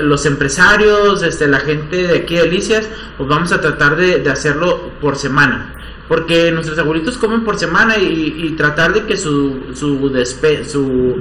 los 0.02 0.26
empresarios, 0.26 1.24
este, 1.24 1.48
la 1.48 1.60
gente 1.60 2.08
de 2.08 2.18
aquí 2.20 2.36
de 2.36 2.44
Delicias, 2.44 2.88
pues 3.18 3.28
vamos 3.28 3.52
a 3.52 3.60
tratar 3.60 3.96
de, 3.96 4.20
de 4.20 4.30
hacerlo 4.30 4.92
por 5.02 5.16
semana. 5.16 5.74
Porque 6.10 6.52
nuestros 6.52 6.78
abuelitos 6.78 7.18
comen 7.18 7.46
por 7.46 7.58
semana 7.58 7.96
y, 7.98 8.36
y 8.38 8.50
tratar 8.58 8.92
de 8.94 9.06
que 9.06 9.16
su 9.16 9.68
su 9.74 10.10
despe 10.10 10.66
su 10.66 11.16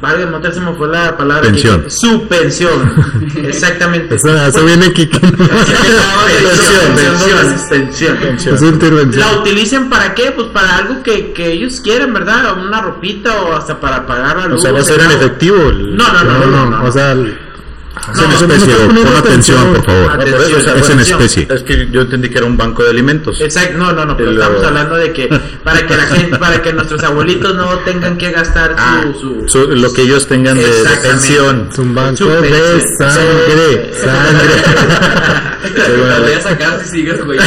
Vale, 0.00 0.24
no 0.24 0.40
te 0.40 0.50
se 0.50 0.60
me 0.60 0.72
fue 0.72 0.88
la 0.88 1.14
palabra. 1.14 1.42
Pensión. 1.50 1.82
que- 1.82 1.90
Su 1.90 2.26
pensión. 2.26 2.72
Exactamente. 3.44 4.14
Eso, 4.14 4.34
eso 4.34 4.64
viene 4.64 4.86
aquí. 4.86 5.06
La 9.18 9.32
utilicen 9.40 9.88
para 9.90 10.14
qué? 10.14 10.32
Pues 10.32 10.48
para 10.48 10.78
algo 10.78 11.02
que, 11.02 11.32
que 11.32 11.52
ellos 11.52 11.80
quieran, 11.80 12.12
¿verdad? 12.14 12.56
Una 12.58 12.80
ropita 12.80 13.42
o 13.42 13.52
hasta 13.54 13.78
para 13.78 14.06
pagar 14.06 14.38
la 14.38 14.46
O 14.46 14.48
luz. 14.50 14.62
sea, 14.62 14.72
va 14.72 14.80
a 14.80 14.84
ser 14.84 15.00
en 15.00 15.10
efectivo. 15.10 15.56
no, 15.72 16.12
no, 16.24 16.46
no, 16.46 16.70
no. 16.70 16.84
O 16.84 16.92
sea, 16.92 17.12
el- 17.12 17.38
Es 18.12 18.18
en 18.20 18.30
especie, 18.50 18.74
pon 18.86 19.16
atención, 19.16 19.74
por 19.74 19.84
favor. 19.84 20.12
Atención, 20.12 20.60
Es 20.60 20.64
en 20.66 20.70
atención. 20.70 21.00
especie. 21.00 21.48
Es 21.50 21.62
que 21.64 21.88
yo 21.90 22.00
entendí 22.02 22.28
que 22.28 22.38
era 22.38 22.46
un 22.46 22.56
banco 22.56 22.82
de 22.84 22.90
alimentos. 22.90 23.40
Exacto, 23.40 23.78
no, 23.78 23.92
no, 23.92 24.04
no, 24.06 24.16
pero 24.16 24.30
estamos 24.30 24.62
hablando 24.64 24.94
de 24.96 25.12
que 25.12 25.28
para 25.64 25.86
que 25.86 25.96
la 25.96 26.04
gente, 26.04 26.38
para 26.38 26.62
que 26.62 26.72
nuestros 26.72 27.02
abuelitos 27.02 27.54
no 27.56 27.78
tengan 27.80 28.16
que 28.16 28.30
gastar 28.30 28.74
Ah, 28.78 29.02
su, 29.20 29.42
su 29.46 29.48
su- 29.48 29.66
lo 29.76 29.92
que 29.92 30.02
ellos 30.02 30.26
tengan 30.28 30.56
de, 30.56 30.64
pensión. 31.02 31.68
es 31.70 31.78
un 31.78 31.94
banco 31.94 32.16
Su 32.16 32.28
de 32.28 32.80
sangre. 32.96 33.92
Sangre. 34.00 34.50
La 36.08 36.18
voy 36.20 36.32
a 36.32 36.40
sacar 36.40 36.80
si 36.82 36.88
sigues, 36.88 37.24
güey. 37.24 37.38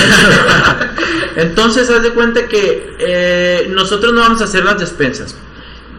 Entonces, 1.36 1.90
haz 1.90 2.04
de 2.04 2.10
cuenta 2.12 2.48
que 2.48 2.96
eh, 3.00 3.68
nosotros 3.72 4.14
no 4.14 4.22
vamos 4.22 4.42
a 4.42 4.44
hacer 4.46 4.64
las 4.64 4.80
despensas. 4.80 5.36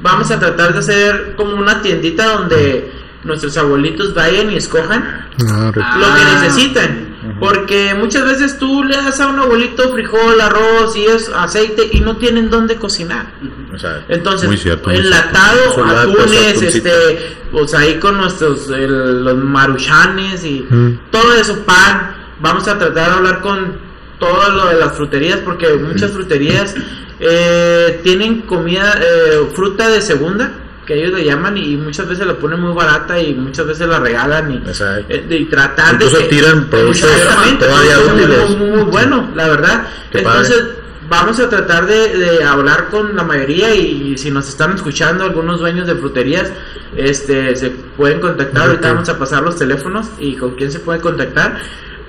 Vamos 0.00 0.30
a 0.30 0.38
tratar 0.38 0.72
de 0.74 0.78
hacer 0.78 1.34
como 1.36 1.54
una 1.56 1.82
tiendita 1.82 2.26
donde 2.26 2.92
nuestros 3.24 3.56
abuelitos 3.56 4.14
vayan 4.14 4.50
y 4.50 4.56
escojan 4.56 5.26
Ah. 5.48 5.72
lo 5.74 6.14
que 6.14 6.24
necesitan. 6.46 7.14
Porque 7.40 7.94
muchas 7.98 8.24
veces 8.26 8.58
tú 8.58 8.84
le 8.84 8.96
das 8.96 9.18
a 9.18 9.28
un 9.28 9.38
abuelito 9.38 9.90
frijol, 9.92 10.38
arroz 10.40 10.94
y 10.94 11.06
es 11.06 11.30
aceite 11.34 11.88
y 11.92 12.00
no 12.00 12.16
tienen 12.18 12.50
dónde 12.50 12.76
cocinar. 12.76 13.26
O 13.74 13.78
sea, 13.78 14.04
Entonces, 14.08 14.46
Muy 14.46 14.58
cierto, 14.58 14.90
muy 14.90 14.98
enlatado, 14.98 15.58
cierto. 15.74 15.84
atunes, 15.96 16.62
este, 16.62 17.36
pues 17.50 17.72
ahí 17.74 17.94
con 17.98 18.18
nuestros, 18.18 18.68
el- 18.70 19.24
los 19.24 19.36
maruchanes 19.38 20.44
y 20.44 20.66
todo 21.10 21.32
eso, 21.34 21.60
pan. 21.64 22.14
Vamos 22.40 22.68
a 22.68 22.78
tratar 22.78 23.08
de 23.10 23.14
hablar 23.16 23.40
con 23.40 23.78
todo 24.18 24.50
lo 24.50 24.66
de 24.66 24.74
las 24.74 24.92
fruterías, 24.92 25.38
porque 25.38 25.72
muchas 25.74 26.10
fruterías 26.12 26.74
eh, 27.20 28.00
tienen 28.02 28.42
comida, 28.42 28.98
eh, 29.00 29.48
fruta 29.54 29.88
de 29.88 30.02
segunda, 30.02 30.52
que 30.86 30.94
ellos 30.94 31.18
le 31.18 31.24
llaman, 31.24 31.56
y 31.56 31.76
muchas 31.76 32.08
veces 32.08 32.26
la 32.26 32.34
ponen 32.34 32.60
muy 32.60 32.74
barata 32.74 33.18
y 33.18 33.34
muchas 33.34 33.66
veces 33.66 33.88
la 33.88 33.98
regalan 33.98 34.52
y, 34.52 34.62
eh, 35.08 35.26
y 35.30 35.44
tratar 35.46 35.94
Incluso 35.94 36.16
de 36.18 36.22
que- 36.24 36.28
tiran 36.28 36.64
productos 36.68 37.10
todavía 37.58 37.98
útiles. 38.00 38.50
muy, 38.58 38.68
muy 38.70 38.82
bueno, 38.84 39.30
la 39.34 39.48
verdad. 39.48 39.86
Qué 40.10 40.18
Entonces, 40.18 40.56
padre. 40.56 40.74
vamos 41.08 41.40
a 41.40 41.48
tratar 41.48 41.86
de, 41.86 42.16
de 42.16 42.44
hablar 42.44 42.88
con 42.90 43.16
la 43.16 43.22
mayoría 43.24 43.74
y, 43.74 44.16
si 44.18 44.30
nos 44.30 44.48
están 44.48 44.74
escuchando 44.74 45.24
algunos 45.24 45.60
dueños 45.60 45.86
de 45.86 45.94
fruterías, 45.94 46.50
este, 46.96 47.56
se 47.56 47.70
pueden 47.70 48.20
contactar. 48.20 48.66
Ahorita 48.68 48.88
Ok. 48.88 48.94
vamos 48.94 49.08
a 49.08 49.18
pasar 49.18 49.42
los 49.42 49.56
teléfonos 49.56 50.06
y 50.18 50.36
con 50.36 50.54
quién 50.56 50.70
se 50.70 50.80
puede 50.80 51.00
contactar 51.00 51.58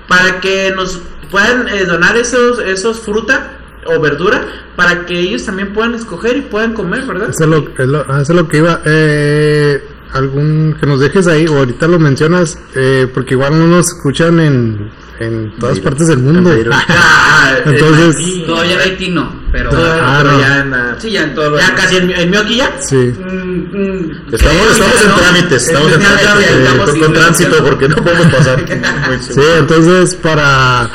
para 0.08 0.40
que 0.40 0.72
nos 0.76 1.00
puedan 1.30 1.66
eh, 1.68 1.84
donar 1.84 2.16
esos, 2.16 2.60
esos 2.60 3.00
fruta 3.00 3.55
o 3.88 4.00
verdura 4.00 4.42
para 4.76 5.06
que 5.06 5.18
ellos 5.18 5.44
también 5.44 5.72
puedan 5.72 5.94
escoger 5.94 6.36
y 6.36 6.40
puedan 6.42 6.72
comer, 6.74 7.04
¿verdad? 7.06 7.30
Eso 7.30 7.44
es 7.44 7.50
lo, 7.50 7.68
es 7.78 7.86
lo- 7.86 8.04
ah, 8.08 8.20
eso 8.22 8.32
es 8.32 8.36
lo 8.38 8.48
que 8.48 8.58
iba. 8.58 8.80
Eh, 8.84 9.82
algún 10.12 10.76
que 10.80 10.86
nos 10.86 11.00
dejes 11.00 11.26
ahí, 11.26 11.46
o 11.46 11.56
ahorita 11.58 11.86
lo 11.88 11.98
mencionas, 11.98 12.58
eh, 12.74 13.06
porque 13.12 13.34
igual 13.34 13.58
no 13.58 13.66
nos 13.66 13.88
escuchan 13.88 14.38
en, 14.40 14.90
en 15.18 15.52
todas 15.58 15.76
Mira, 15.78 15.90
partes 15.90 16.08
del 16.08 16.18
mundo. 16.18 16.52
en. 16.54 16.70
Ah, 16.72 17.56
Entonces- 17.64 18.16
en. 18.16 18.46
Todavía 18.46 18.74
en 18.74 18.80
Haití 18.80 19.08
no, 19.10 19.32
pero. 19.52 19.70
Ah, 19.74 20.18
pero 20.22 20.32
no. 20.32 20.40
ya 20.40 20.60
en 20.60 20.70
la- 20.70 20.96
Sí, 21.00 21.10
ya 21.10 21.22
en 21.24 21.34
todo 21.34 21.56
casi 21.76 21.96
en, 21.96 22.10
en 22.10 22.32
ya. 22.32 22.76
Sí. 22.80 22.96
Mm, 22.96 23.76
mm, 23.76 24.10
Estamos, 24.32 24.80
en 25.04 25.14
trámites, 25.16 25.66
estamos 25.68 25.92
en 25.92 25.98
trámites, 26.00 26.50
eh, 26.50 26.62
estamos 26.64 26.90
con, 26.96 27.12
tránsito 27.12 27.64
porque 27.64 27.88
no 27.88 27.96
podemos 27.96 28.26
pasar. 28.28 28.64
Sí, 29.20 29.40
entonces 29.58 30.14
para 30.14 30.88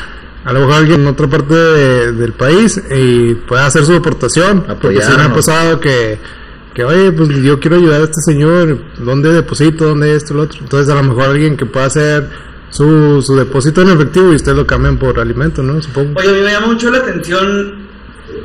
a 0.44 0.52
lo 0.52 0.60
mejor 0.60 0.74
alguien 0.74 1.00
en 1.02 1.06
otra 1.08 1.28
parte 1.28 1.54
de- 1.54 2.12
del 2.12 2.32
país 2.32 2.80
y 2.94 3.34
pueda 3.34 3.66
hacer 3.66 3.84
su 3.84 3.94
aportación. 3.94 4.64
Porque 4.80 5.00
sí 5.02 5.12
me 5.16 5.22
ha 5.24 5.32
pasado 5.34 5.78
que, 5.80 6.18
que, 6.74 6.84
oye, 6.84 7.12
pues 7.12 7.28
yo 7.42 7.60
quiero 7.60 7.76
ayudar 7.76 8.00
a 8.00 8.04
este 8.04 8.20
señor, 8.22 8.78
¿dónde 8.98 9.32
deposito? 9.32 9.86
¿Dónde 9.86 10.14
esto, 10.16 10.34
lo 10.34 10.42
otro? 10.42 10.58
Entonces 10.60 10.88
a 10.92 10.96
lo 10.96 11.02
mejor 11.04 11.24
alguien 11.30 11.56
que 11.56 11.66
pueda 11.66 11.86
hacer 11.86 12.28
su, 12.70 13.20
su 13.22 13.36
depósito 13.36 13.82
en 13.82 13.90
efectivo 13.90 14.32
y 14.32 14.36
ustedes 14.36 14.56
lo 14.56 14.66
cambian 14.66 14.96
por 14.96 15.18
alimento, 15.20 15.62
¿no? 15.62 15.80
Supongo. 15.82 16.18
Oye, 16.18 16.28
a 16.28 16.32
mí 16.32 16.40
me 16.40 16.50
llama 16.52 16.66
mucho 16.68 16.90
la 16.90 16.98
atención. 16.98 17.82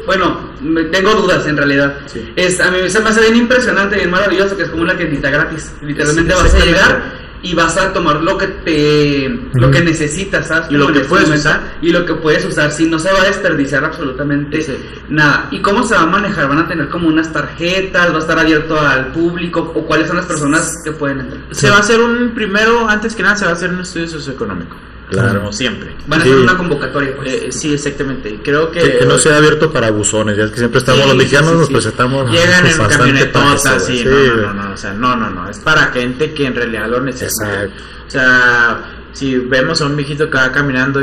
Bueno, 0.06 0.40
me- 0.62 0.84
tengo 0.86 1.14
dudas 1.16 1.46
en 1.48 1.58
realidad. 1.58 1.96
Es, 2.36 2.60
a 2.60 2.70
mí 2.72 2.78
se 2.90 3.00
me 3.00 3.10
hace 3.10 3.22
bien 3.22 3.36
impresionante, 3.38 3.96
bien 3.96 4.10
maravilloso, 4.12 4.56
que 4.58 4.64
es 4.64 4.70
como 4.70 4.84
una 4.84 4.96
tiendita 4.98 5.30
gratis. 5.30 5.72
Literalmente 5.82 6.34
Sí, 6.34 6.40
vas 6.44 6.54
a 6.54 6.66
llegar 6.66 7.27
y 7.44 7.54
vas 7.54 7.78
a 7.78 7.94
tomar 7.94 8.22
lo 8.24 8.38
que 8.38 8.48
te 8.48 9.30
lo 9.54 9.70
que 9.72 9.82
necesitas, 9.82 10.48
¿sabes? 10.48 10.68
Y 10.72 10.74
lo 10.76 10.92
que 10.92 11.02
puedes 11.02 11.30
usar. 11.30 11.78
Y 11.82 11.92
lo 11.92 12.06
que 12.06 12.16
puedes 12.16 12.44
usar, 12.46 12.72
sí, 12.72 12.88
no 12.90 13.00
se 13.00 13.12
va 13.12 13.22
a 13.22 13.26
desperdiciar 13.26 13.84
absolutamente 13.86 14.62
Sí. 14.62 14.74
nada. 15.10 15.48
¿Y 15.52 15.62
cómo 15.62 15.84
se 15.84 15.96
va 15.96 16.02
a 16.02 16.06
manejar? 16.08 16.50
¿Van 16.50 16.60
a 16.60 16.68
tener 16.68 16.90
como 16.90 17.08
unas 17.08 17.32
tarjetas? 17.32 18.12
¿Va 18.12 18.16
a 18.18 18.20
estar 18.20 18.40
abierto 18.40 18.80
al 18.80 19.08
público? 19.12 19.72
¿O 19.76 19.86
cuáles 19.86 20.08
son 20.08 20.18
las 20.18 20.26
personas 20.26 20.82
que 20.84 20.92
pueden 20.92 21.20
entrar? 21.22 21.42
Se 21.52 21.70
va 21.70 21.78
a 21.78 21.80
hacer 21.80 22.00
un 22.00 22.32
primero, 22.34 22.90
antes 22.90 23.16
que 23.16 23.24
nada, 23.24 23.36
se 23.36 23.46
va 23.46 23.52
a 23.52 23.54
hacer 23.54 23.70
un 23.70 23.82
estudio 23.82 24.08
socioeconómico. 24.08 24.76
Claro. 25.10 25.40
Como 25.40 25.54
siempre. 25.54 25.96
Van 26.06 26.20
a 26.20 26.24
Sí. 26.24 26.30
hacer 26.30 26.42
una 26.44 26.58
convocatoria, 26.58 27.16
pues. 27.16 27.32
Eh, 27.34 27.52
sí, 27.52 27.74
exactamente. 27.74 28.30
Y 28.30 28.38
Creo 28.40 28.72
que. 28.72 28.82
Que, 28.82 28.98
que 29.00 29.06
no 29.06 29.18
sea 29.18 29.38
abierto 29.38 29.72
para 29.72 29.90
buzones, 29.90 30.36
ya 30.38 30.44
es 30.44 30.52
que 30.52 30.58
siempre 30.58 30.80
estamos 30.80 31.02
Sí, 31.04 31.08
los 31.08 31.18
mexicanos 31.18 31.52
sí, 31.52 31.58
nos 31.58 31.68
sí. 31.68 31.74
presentamos 31.74 32.32
Llegan 32.32 32.66
en 32.68 32.78
camionetotas, 32.78 33.86
sí, 33.86 34.00
sí, 34.00 34.06
no, 34.06 34.12
no, 34.12 34.54
no, 34.54 34.64
no, 34.68 34.74
o 34.74 34.78
sea, 34.78 34.94
no, 34.94 35.16
no, 35.16 35.30
no, 35.30 35.50
es 35.50 35.60
para 35.60 35.84
gente 35.94 36.34
que 36.34 36.46
en 36.46 36.56
realidad 36.56 36.90
lo 36.90 37.00
necesita. 37.02 37.64
Exacto. 37.64 37.84
O 38.08 38.10
sea, 38.12 38.82
si 39.14 39.38
vemos 39.38 39.82
a 39.82 39.86
un 39.86 39.96
viejito 39.96 40.30
que 40.30 40.38
va 40.38 40.52
caminando, 40.52 41.00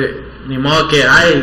ni 0.47 0.59
modo 0.59 0.87
que, 0.89 1.03
ay, 1.03 1.43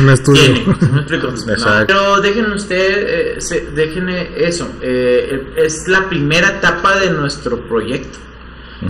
Un 0.00 0.10
estudio. 0.10 0.42
tiene, 0.42 0.64
¿sí 0.64 0.86
me 0.92 1.00
explico? 1.02 1.28
No, 1.46 1.86
pero 1.86 2.20
dejen 2.20 2.52
usted, 2.52 3.36
eh, 3.36 3.40
se- 3.40 3.68
déjenme 3.72 4.30
eso, 4.36 4.68
eh, 4.82 5.52
es 5.56 5.86
la 5.86 6.08
primera 6.08 6.48
etapa 6.48 6.98
de 6.98 7.10
nuestro 7.12 7.60
proyecto. 7.68 8.18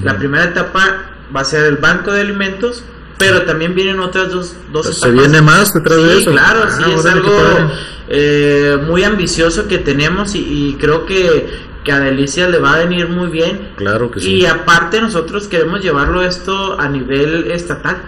La 0.02 0.16
primera 0.16 0.44
etapa 0.44 1.02
va 1.34 1.40
a 1.40 1.44
ser 1.44 1.64
el 1.66 1.76
banco 1.76 2.12
de 2.12 2.20
alimentos, 2.22 2.82
pero 3.20 3.42
también 3.42 3.74
vienen 3.76 4.00
otras 4.00 4.30
dos, 4.32 4.54
dos 4.72 4.86
Pues, 4.86 4.98
etapas. 4.98 5.14
¿Se 5.14 5.20
viene 5.20 5.40
más 5.42 5.72
detrás 5.72 6.02
de 6.02 6.16
Sí, 6.18 6.24
claro, 6.26 6.60
Ah, 6.64 6.70
sí, 6.70 6.90
es 6.90 7.06
algo 7.06 7.32
eh, 8.08 8.78
muy 8.84 9.04
ambicioso 9.04 9.68
que 9.68 9.78
tenemos 9.78 10.34
y, 10.34 10.40
y 10.40 10.76
creo 10.80 11.06
que, 11.06 11.48
que 11.84 11.92
a 11.92 12.00
Delicia 12.00 12.48
le 12.48 12.58
va 12.58 12.74
a 12.74 12.78
venir 12.78 13.08
muy 13.08 13.28
bien. 13.28 13.72
Claro 13.76 14.10
que 14.10 14.18
sí. 14.20 14.32
Y 14.36 14.46
aparte 14.46 15.00
nosotros 15.00 15.46
queremos 15.46 15.80
llevarlo 15.82 16.22
esto 16.22 16.80
a 16.80 16.88
nivel 16.88 17.50
estatal. 17.52 17.98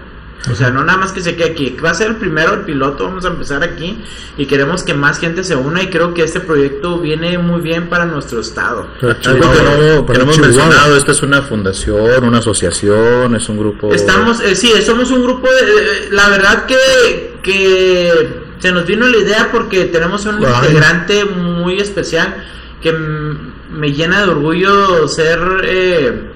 O 0.51 0.55
sea, 0.57 0.71
no 0.71 0.83
nada 0.85 0.99
más 0.99 1.13
que 1.13 1.21
se 1.21 1.37
quede 1.37 1.51
aquí. 1.51 1.77
Va 1.85 1.91
a 1.91 1.95
ser 1.95 2.09
el 2.09 2.17
primero, 2.17 2.55
el 2.55 2.61
piloto, 2.63 3.05
vamos 3.05 3.25
a 3.25 3.29
empezar 3.29 3.63
aquí 3.63 4.03
y 4.37 4.47
queremos 4.47 4.83
que 4.83 4.93
más 4.93 5.19
gente 5.19 5.45
se 5.45 5.55
una 5.55 5.83
y 5.83 5.89
creo 5.89 6.15
que 6.15 6.23
este 6.23 6.41
proyecto 6.41 6.99
viene 6.99 7.39
muy 7.39 7.61
bien 7.61 7.89
para 7.89 8.07
nuestro 8.07 8.41
estado. 8.41 8.89
Algo 9.01 9.15
que 9.15 9.21
Chihuahua, 9.21 9.63
no, 9.63 9.97
que 9.99 10.03
para 10.03 10.19
no 10.19 10.25
hemos 10.25 10.39
mencionado, 10.39 10.97
esta 10.97 11.13
es 11.13 11.23
una 11.23 11.43
fundación, 11.43 12.25
una 12.25 12.39
asociación, 12.39 13.37
es 13.37 13.49
un 13.49 13.59
grupo... 13.59 13.93
Estamos, 13.93 14.41
eh, 14.41 14.57
sí, 14.57 14.73
somos 14.85 15.11
un 15.13 15.23
grupo 15.23 15.49
de, 15.49 15.61
eh, 15.61 16.09
la 16.11 16.29
verdad 16.29 16.67
que, 16.67 17.37
que 17.43 18.43
se 18.59 18.73
nos 18.73 18.85
vino 18.85 19.07
la 19.07 19.19
idea 19.19 19.49
porque 19.53 19.85
tenemos 19.85 20.27
un 20.27 20.45
Ay. 20.45 20.53
integrante 20.55 21.25
muy 21.25 21.79
especial 21.81 22.45
que 22.83 22.93
me 22.93 23.93
llena 23.93 24.25
de 24.25 24.31
orgullo 24.31 25.07
ser 25.09 25.39
eh, 25.65 26.33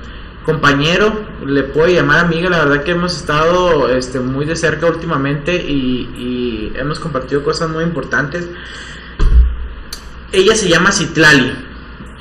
compañero, 0.47 1.27
le 1.45 1.65
puedo 1.65 1.89
llamar 1.89 2.21
amiga, 2.21 2.49
la 2.49 2.65
verdad 2.65 2.85
que 2.85 2.93
hemos 2.93 3.17
estado 3.17 3.91
este, 3.91 4.21
muy 4.21 4.47
de 4.47 4.55
cerca 4.55 4.87
últimamente 4.87 5.57
y, 5.57 6.09
y 6.17 6.73
hemos 6.77 7.01
compartido 7.01 7.43
cosas 7.43 7.69
muy 7.69 7.83
importantes. 7.83 8.49
Ella 10.33 10.55
se 10.55 10.69
llama 10.69 10.93
Citlali. 10.93 11.53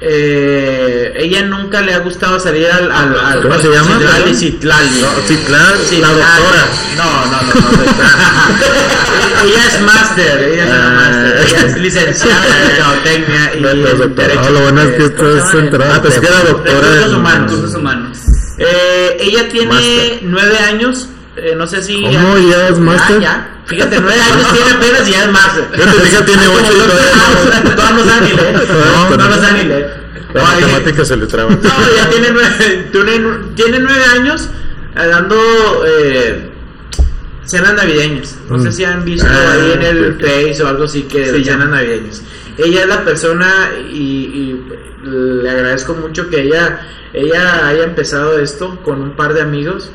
Eh, 0.07 1.13
ella 1.17 1.41
nunca 1.43 1.81
le 1.81 1.91
ha 1.95 1.97
gustado 1.99 2.39
salir 2.39 2.67
al, 2.69 2.91
al, 2.91 3.17
al- 3.19 3.41
¿Cómo 3.41 3.57
se 3.59 3.69
llama? 3.69 3.99
Citlali. 4.35 5.01
No, 5.01 5.07
la 5.99 6.09
doctora. 6.13 6.65
No, 6.95 7.25
no, 7.25 7.31
no, 7.31 7.41
no. 7.41 7.53
no. 7.55 7.85
ella 9.45 9.65
es 9.67 9.81
máster, 9.81 10.43
ella 10.43 10.63
es 10.63 10.69
una 10.69 10.87
Ah. 10.87 10.93
máster, 10.93 11.45
ella 11.47 11.65
es 11.65 11.77
licenciada 11.77 12.45
en 12.45 12.67
mercadotecnia 12.67 13.51
y 13.55 13.61
No, 13.61 13.73
no 13.73 13.85
es 13.87 13.91
en 13.93 13.97
doctora. 13.99 14.27
derecho. 14.27 14.49
Lo 14.51 14.59
bueno 14.61 14.81
es 14.83 14.91
que 14.95 15.03
esto 15.05 15.17
¿cómo 15.17 15.31
se 15.31 15.37
es 15.37 15.43
llama? 15.43 15.51
central. 15.61 15.91
Ah, 15.95 16.01
pensé 16.03 16.19
que 16.21 16.27
era 16.27 16.39
doctora 16.43 16.79
Recursos 16.81 17.13
humanos. 17.13 17.51
Recursos 17.51 17.75
humanos. 17.79 18.17
Eh, 18.59 19.17
ella 19.21 19.49
tiene 19.49 20.19
nueve 20.21 20.57
años, 20.59 21.09
eh, 21.37 21.53
no 21.55 21.67
sé 21.67 21.81
si... 21.81 22.01
¿Cómo? 22.01 22.37
¿Ya 22.49 22.67
es 22.69 22.79
máster? 22.79 23.19
ya. 23.19 23.51
Fíjate, 23.65 23.99
nueve 23.99 24.19
años 24.21 24.47
tiene 24.53 24.71
apenas 24.71 25.07
y 25.07 25.11
ya 25.11 25.23
es 25.25 25.31
máster. 25.31 25.65
Fíjate, 25.73 26.07
hija 26.07 26.25
tiene 26.25 26.47
ocho 26.47 26.71
y 26.71 26.79
todavía 26.79 27.11
no- 27.15 27.75
Todavía 27.75 27.95
no 27.95 28.05
sabe 28.05 28.27
ni 28.27 28.33
leer. 28.35 28.67
No, 28.69 29.17
no 29.17 29.29
lo 29.29 29.35
sabe 29.41 29.63
ni 29.63 29.69
leer. 29.69 30.05
La 30.33 30.43
matemática 30.43 31.05
se 31.05 31.15
le 31.17 31.27
traba. 31.27 31.49
no, 31.51 31.95
ya 31.95 32.09
tiene 32.09 32.29
nueve, 32.31 32.89
tiene, 32.91 33.21
tiene 33.55 33.79
nueve 33.79 34.03
años 34.13 34.49
eh, 34.97 35.07
dando 35.07 35.35
eh, 35.87 36.49
cenas 37.45 37.73
navideñas. 37.73 38.35
No 38.49 38.59
sé 38.61 38.71
si 38.71 38.83
han 38.83 39.05
visto 39.05 39.25
Ah, 39.29 39.53
ahí 39.53 39.71
en 39.73 39.81
el 39.81 40.11
ok. 40.13 40.21
Face 40.21 40.61
o 40.63 40.67
algo 40.67 40.83
así 40.85 41.03
que 41.03 41.25
Sí, 41.25 41.31
de 41.31 41.43
ya. 41.43 41.53
cenas 41.53 41.69
navideñas. 41.69 42.21
Ella 42.57 42.81
es 42.81 42.87
la 42.87 43.03
persona 43.03 43.69
y, 43.89 43.95
y 43.97 44.65
le 45.03 45.49
agradezco 45.49 45.93
mucho 45.93 46.29
que 46.29 46.41
ella, 46.41 46.85
ella 47.13 47.67
haya 47.67 47.83
empezado 47.83 48.37
esto 48.39 48.79
con 48.83 49.01
un 49.01 49.15
par 49.15 49.33
de 49.33 49.41
amigos 49.41 49.91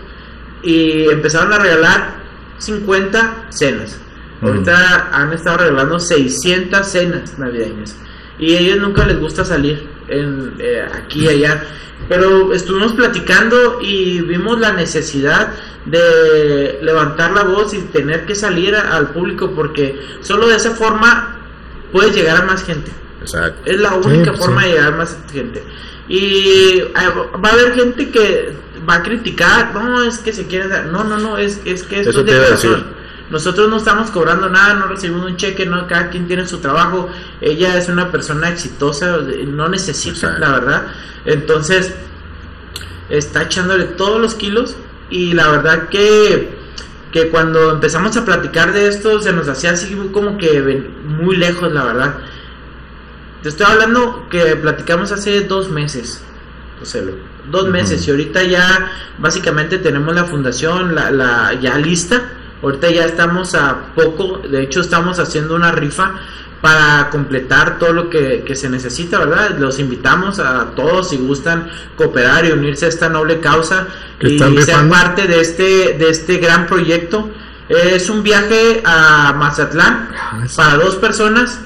y 0.63 1.09
empezaron 1.11 1.53
a 1.53 1.59
regalar 1.59 2.15
50 2.59 3.47
cenas. 3.51 3.99
Ahorita 4.43 5.11
han 5.13 5.33
estado 5.33 5.59
regalando 5.59 5.99
600 6.01 6.87
cenas 6.87 7.39
navideñas. 7.39 7.97
Y 8.39 8.55
a 8.55 8.61
ellos 8.61 8.79
nunca 8.79 9.05
les 9.07 9.19
gusta 9.21 9.45
salir 9.45 9.87
en, 10.09 10.55
eh, 10.59 10.83
aquí 10.95 11.25
y 11.25 11.29
allá. 11.29 11.63
Pero 12.09 12.53
estuvimos 12.55 12.93
platicando 12.95 13.79
y 13.83 14.23
vimos 14.23 14.59
la 14.59 14.73
necesidad 14.73 15.53
de 15.85 16.79
levantar 16.83 17.33
la 17.33 17.43
voz 17.45 17.75
y 17.75 17.79
tener 17.79 18.25
que 18.27 18.35
salir 18.35 18.75
a- 18.75 18.97
al 18.97 19.11
público 19.11 19.51
porque 19.55 20.01
solo 20.23 20.49
de 20.49 20.57
esa 20.57 20.71
forma 20.71 21.37
puedes 21.93 22.15
llegar 22.15 22.39
a 22.39 22.45
más 22.47 22.65
gente. 22.65 22.91
Exacto. 23.21 23.61
Es 23.67 23.79
la 23.79 23.95
única 23.95 24.33
forma 24.33 24.63
sí. 24.63 24.69
de 24.69 24.75
llegar 24.75 24.93
a 24.95 24.97
más 24.97 25.19
gente. 25.31 25.63
Y 26.09 26.79
eh, 26.79 26.93
va 26.97 27.49
a 27.51 27.53
haber 27.53 27.75
gente 27.75 28.11
que 28.11 28.53
va 28.89 28.97
a 28.97 29.03
criticar, 29.03 29.75
no, 29.75 30.03
es 30.03 30.19
que 30.19 30.33
se 30.33 30.47
quiere 30.47 30.69
dar, 30.69 30.87
no, 30.87 31.05
no, 31.05 31.19
no, 31.19 31.39
es, 31.39 31.61
es 31.65 31.83
que 31.83 32.01
esto 32.01 32.11
Eso 32.11 32.21
es 32.21 32.27
de 32.27 32.33
corazón. 32.33 32.73
decir. 32.73 33.01
Nosotros 33.31 33.69
no 33.69 33.77
estamos 33.77 34.11
cobrando 34.11 34.49
nada, 34.49 34.75
no 34.75 34.89
recibimos 34.89 35.25
un 35.25 35.37
cheque, 35.37 35.65
no, 35.65 35.87
cada 35.87 36.11
quien 36.11 36.27
tiene 36.27 36.49
su 36.49 36.59
trabajo. 36.59 37.09
Ella 37.41 37.77
es 37.77 37.89
una 37.89 38.11
persona 38.11 38.49
exitosa, 38.49 39.19
no 39.47 39.69
necesita, 39.69 40.15
Exacto. 40.17 40.41
la 40.41 40.51
verdad. 40.51 40.87
Entonces, 41.25 41.95
está 43.09 43.43
echándole 43.43 43.85
todos 43.85 44.21
los 44.21 44.35
kilos 44.35 44.77
y 45.11 45.33
la 45.35 45.49
verdad 45.49 45.89
que 45.89 46.59
que 47.13 47.29
cuando 47.29 47.73
empezamos 47.73 48.17
a 48.17 48.25
platicar 48.25 48.73
de 48.73 48.87
esto 48.87 49.21
se 49.21 49.33
nos 49.33 49.49
hacía 49.49 49.73
así 49.73 49.93
como 50.13 50.39
que 50.39 50.63
muy 51.05 51.37
lejos 51.37 51.73
la 51.73 51.85
verdad 51.85 52.15
te 53.43 53.49
estoy 53.49 53.67
hablando 53.67 54.29
que 54.31 54.55
platicamos 54.55 55.11
hace 55.11 55.41
dos 55.41 55.71
meses 55.71 56.23
José 56.79 57.03
Lu. 57.03 57.30
Dos 57.51 57.69
meses 57.69 58.07
y 58.07 58.11
ahorita 58.11 58.43
ya 58.43 58.91
básicamente 59.19 59.79
tenemos 59.79 60.15
la 60.15 60.25
fundación 60.25 60.95
la, 60.95 61.11
la 61.11 61.55
ya 61.61 61.79
lista 61.79 62.23
ahorita 62.63 62.91
ya 62.91 63.05
estamos 63.05 63.55
a 63.55 63.95
poco 63.95 64.39
de 64.39 64.63
hecho 64.63 64.81
estamos 64.81 65.19
haciendo 65.19 65.55
una 65.55 65.73
rifa 65.73 66.15
para 66.61 67.09
completar 67.11 67.79
todo 67.79 67.93
lo 67.93 68.11
que, 68.11 68.43
que 68.47 68.55
se 68.55 68.69
necesita, 68.69 69.19
¿verdad? 69.19 69.57
Los 69.59 69.79
invitamos 69.79 70.39
a 70.39 70.73
todos 70.77 71.09
si 71.09 71.17
gustan 71.17 71.71
cooperar 71.97 72.45
y 72.45 72.53
unirse 72.53 72.87
a 72.87 72.89
esta 72.89 73.09
noble 73.09 73.41
causa 73.41 73.87
¿Qué 74.19 74.29
y 74.29 74.39
ser 74.39 74.89
parte 74.89 75.27
de 75.27 75.41
este, 75.41 75.97
de 75.99 76.11
este 76.11 76.37
gran 76.37 76.67
proyecto. 76.67 77.31
Es 77.69 78.11
un 78.11 78.23
viaje 78.23 78.83
a 78.85 79.33
Mazatlán 79.39 80.11
para 80.57 80.75
dos 80.77 80.97
personas, 80.97 81.61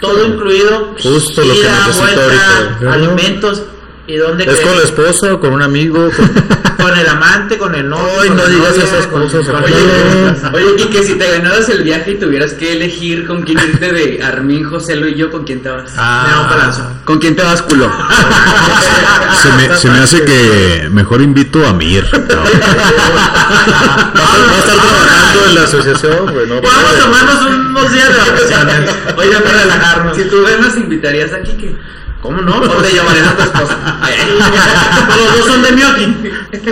todo 0.00 0.24
incluido, 0.24 0.94
Justo 1.02 1.42
lo 1.42 1.52
que 1.52 1.60
ida, 1.60 1.88
vuelta, 1.98 2.56
ahorita. 2.56 2.92
alimentos 2.92 3.62
y 4.06 4.16
dónde 4.16 4.44
¿Es 4.44 4.60
con 4.60 4.76
la 4.76 4.82
esposa 4.82 5.34
o 5.34 5.40
con 5.40 5.52
un 5.52 5.62
amigo? 5.62 6.10
Con- 6.10 6.30
con 6.80 6.98
el 6.98 7.06
amante, 7.08 7.58
con 7.58 7.74
el 7.74 7.86
novio. 7.88 8.28
Con 8.28 8.36
no 8.38 8.46
digas 8.46 8.70
novia, 8.70 8.84
esas 8.84 9.06
cosas, 9.06 9.46
con- 9.46 9.62
oye, 9.64 9.74
Oye, 10.54 10.64
oye, 10.64 10.82
y 10.82 10.86
que 10.86 11.02
si 11.02 11.14
te 11.14 11.30
ganaras 11.30 11.68
el 11.68 11.82
viaje 11.82 12.12
y 12.12 12.14
tuvieras 12.18 12.54
que 12.54 12.72
elegir 12.72 13.26
con 13.26 13.42
quién 13.42 13.58
irte 13.58 13.92
de 13.92 14.22
Armin, 14.22 14.64
José 14.64 14.96
Lu 14.96 15.06
y 15.08 15.14
yo, 15.14 15.30
¿con 15.30 15.44
quién 15.44 15.62
te 15.62 15.68
vas? 15.68 15.94
León 15.94 16.48
Palacio. 16.48 16.84
¿Con 17.04 17.18
quién 17.18 17.36
te 17.36 17.42
vas, 17.42 17.60
culo? 17.62 17.90
Se 19.42 19.52
me, 19.52 19.76
se 19.76 19.90
me 19.90 19.98
hace 19.98 20.24
que 20.24 20.88
mejor 20.90 21.20
invito 21.20 21.66
a 21.66 21.72
Mir. 21.74 22.04
¿no? 22.12 22.18
Va 22.20 22.24
a 24.54 24.58
estar 24.58 24.76
trabajando 24.76 25.46
en 25.48 25.54
la 25.54 25.62
asociación, 25.64 26.32
güey. 26.32 26.46
No, 26.46 26.60
Podemos 26.60 26.98
tomarnos 26.98 27.42
unos 27.46 27.92
días 27.92 28.08
de 28.08 28.18
vacaciones. 28.18 28.90
Oye, 29.16 29.30
para 29.40 29.60
relajarnos. 29.62 30.16
si 30.16 30.24
tú 30.24 30.42
ganas, 30.42 30.76
¿invitarías 30.76 31.32
a 31.32 31.40
Kike? 31.42 31.76
¿Cómo 32.22 32.42
no? 32.42 32.58
¿O 32.60 32.82
te 32.82 32.94
llamarías 32.94 33.28
a 33.28 33.36
tu 33.36 33.42
esposa? 33.42 33.78
Los 35.16 35.36
dos 35.36 35.46
son 35.46 35.62
de 35.62 35.72
Miyoki. 35.72 36.16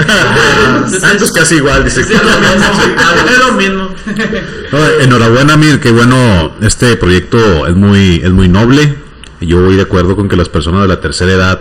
Ah, 0.07 0.85
pues 1.19 1.33
casi 1.37 1.57
igual, 1.57 1.85
dice. 1.85 2.03
Es 2.03 2.11
lo 2.11 2.17
mismo. 2.19 3.29
Es 3.31 3.39
lo 3.39 3.53
mismo. 3.53 3.89
No, 4.71 4.79
enhorabuena, 5.01 5.57
Mir, 5.57 5.81
que 5.81 5.91
bueno, 5.91 6.53
este 6.61 6.95
proyecto 6.97 7.67
es 7.67 7.75
muy, 7.75 8.21
es 8.23 8.31
muy 8.31 8.49
noble. 8.49 8.97
Yo 9.41 9.63
voy 9.63 9.77
de 9.77 9.83
acuerdo 9.83 10.15
con 10.15 10.29
que 10.29 10.37
las 10.37 10.51
personas 10.51 10.83
de 10.83 10.89
la 10.89 11.01
tercera 11.01 11.33
edad 11.33 11.61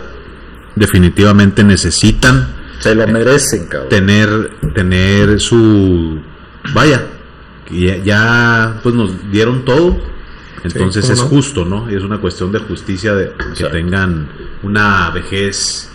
definitivamente 0.76 1.64
necesitan 1.64 2.54
Se 2.80 2.94
lo 2.94 3.08
merecen, 3.08 3.68
cabrón. 3.68 3.90
tener, 3.90 4.52
tener 4.74 5.40
su, 5.40 6.20
vaya, 6.74 7.06
ya, 7.72 7.98
ya, 7.98 8.80
pues 8.84 8.94
nos 8.94 9.32
dieron 9.32 9.64
todo, 9.64 9.98
entonces 10.64 11.04
¿cómo 11.04 11.14
es 11.14 11.20
no? 11.20 11.28
justo, 11.28 11.66
¿no? 11.66 11.92
Y 11.92 11.96
es 11.96 12.04
una 12.04 12.20
cuestión 12.20 12.52
de 12.52 12.60
justicia 12.60 13.14
de 13.14 13.30
que 13.30 13.44
Exacto. 13.50 13.72
tengan 13.72 14.30
una 14.64 15.12
vejez 15.12 15.90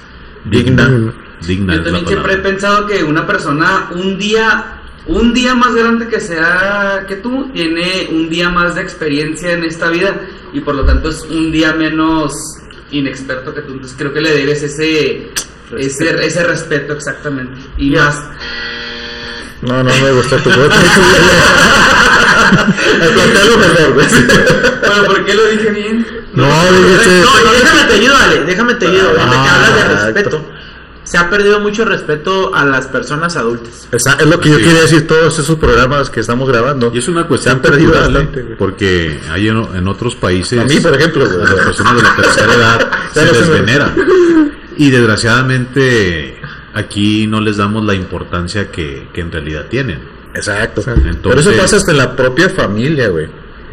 digna, 0.44 0.88
Digna. 0.88 1.14
digna 1.46 1.74
Yo 1.76 1.82
también 1.84 2.06
siempre 2.06 2.34
he 2.34 2.38
pensado 2.38 2.86
que 2.86 3.02
una 3.02 3.26
persona, 3.26 3.90
un 3.94 4.18
día, 4.18 4.80
un 5.06 5.34
día 5.34 5.54
más 5.54 5.74
grande 5.74 6.08
que 6.08 6.20
sea 6.20 7.04
que 7.08 7.16
tú, 7.16 7.50
tiene 7.52 8.08
un 8.10 8.28
día 8.28 8.50
más 8.50 8.74
de 8.74 8.82
experiencia 8.82 9.52
en 9.52 9.64
esta 9.64 9.88
vida 9.90 10.20
y 10.52 10.60
por 10.60 10.74
lo 10.74 10.84
tanto 10.84 11.08
es 11.08 11.22
un 11.22 11.50
día 11.50 11.74
menos 11.74 12.58
inexperto 12.90 13.54
que 13.54 13.62
tú. 13.62 13.72
Entonces 13.72 13.96
creo 13.98 14.12
que 14.12 14.20
le 14.20 14.32
debes 14.32 14.62
ese, 14.62 15.30
ese, 15.78 16.26
ese 16.26 16.44
respeto 16.44 16.92
exactamente. 16.92 17.58
Y 17.78 17.90
más, 17.90 18.22
No, 19.62 19.82
no 19.82 19.90
me 19.90 20.10
gustó 20.12 20.36
tu 20.38 20.50
voto. 20.50 20.74
Plantéalo 23.14 23.56
mejor, 23.58 23.92
güey. 23.94 24.06
bueno, 24.86 25.04
¿por 25.06 25.24
qué 25.24 25.34
lo 25.34 25.46
dije 25.46 25.70
bien? 25.70 26.06
No, 26.34 26.46
No, 26.46 26.78
dijiste. 26.78 27.10
y 27.20 27.60
déjame 27.60 27.84
te 27.88 27.94
ayudo, 27.94 28.16
Ale, 28.16 28.44
déjame 28.44 28.74
te 28.74 28.86
ayudo. 28.86 29.08
Ahorita 29.10 29.30
que 29.30 29.36
Ah, 29.36 29.54
hablas 29.54 29.74
de 29.74 29.80
exacto. 29.80 30.06
respeto. 30.06 30.44
Se 31.04 31.18
ha 31.18 31.28
perdido 31.28 31.60
mucho 31.60 31.84
respeto 31.84 32.54
a 32.54 32.64
las 32.64 32.86
personas 32.86 33.36
adultas. 33.36 33.88
Esa- 33.92 34.14
Es 34.14 34.26
lo 34.26 34.38
que 34.40 34.48
yo 34.50 34.56
Sí. 34.58 34.62
quería 34.64 34.82
decir, 34.82 35.06
todos 35.06 35.36
esos 35.38 35.58
programas 35.58 36.08
que 36.10 36.20
estamos 36.20 36.48
grabando. 36.48 36.90
Y 36.94 36.98
es 36.98 37.08
una 37.08 37.22
Se 37.22 37.28
cuestión 37.28 37.56
han 37.56 37.60
perdido 37.62 37.90
cultural, 37.90 38.12
bastante, 38.14 38.42
güey. 38.42 38.56
porque 38.56 39.20
hay 39.30 39.48
en, 39.48 39.56
en 39.74 39.88
otros 39.88 40.14
países 40.14 40.58
A 40.60 40.64
mí, 40.64 40.78
por 40.80 40.94
ejemplo, 40.94 41.26
güey. 41.26 41.40
a 41.40 41.50
las 41.54 41.64
personas 41.66 41.96
de 41.96 42.02
la 42.02 42.16
tercera 42.16 42.54
edad 42.54 42.90
se 43.14 43.24
no 43.26 43.34
se 43.34 43.40
les 43.40 43.48
venera 43.50 43.92
y 44.76 44.90
desgraciadamente 44.90 46.40
aquí 46.74 47.26
no 47.26 47.40
les 47.40 47.56
damos 47.56 47.84
la 47.84 47.94
importancia 47.94 48.70
que, 48.70 49.08
que 49.12 49.20
en 49.20 49.30
realidad 49.32 49.66
tienen. 49.68 50.00
Exacto. 50.34 50.80
Entonces- 50.86 51.16
Pero 51.22 51.40
eso 51.40 51.52
pasa 51.52 51.76
hasta 51.76 51.90
en 51.90 51.98
la 51.98 52.16
propia 52.16 52.48
familia, 52.48 53.08
güey. 53.08 53.26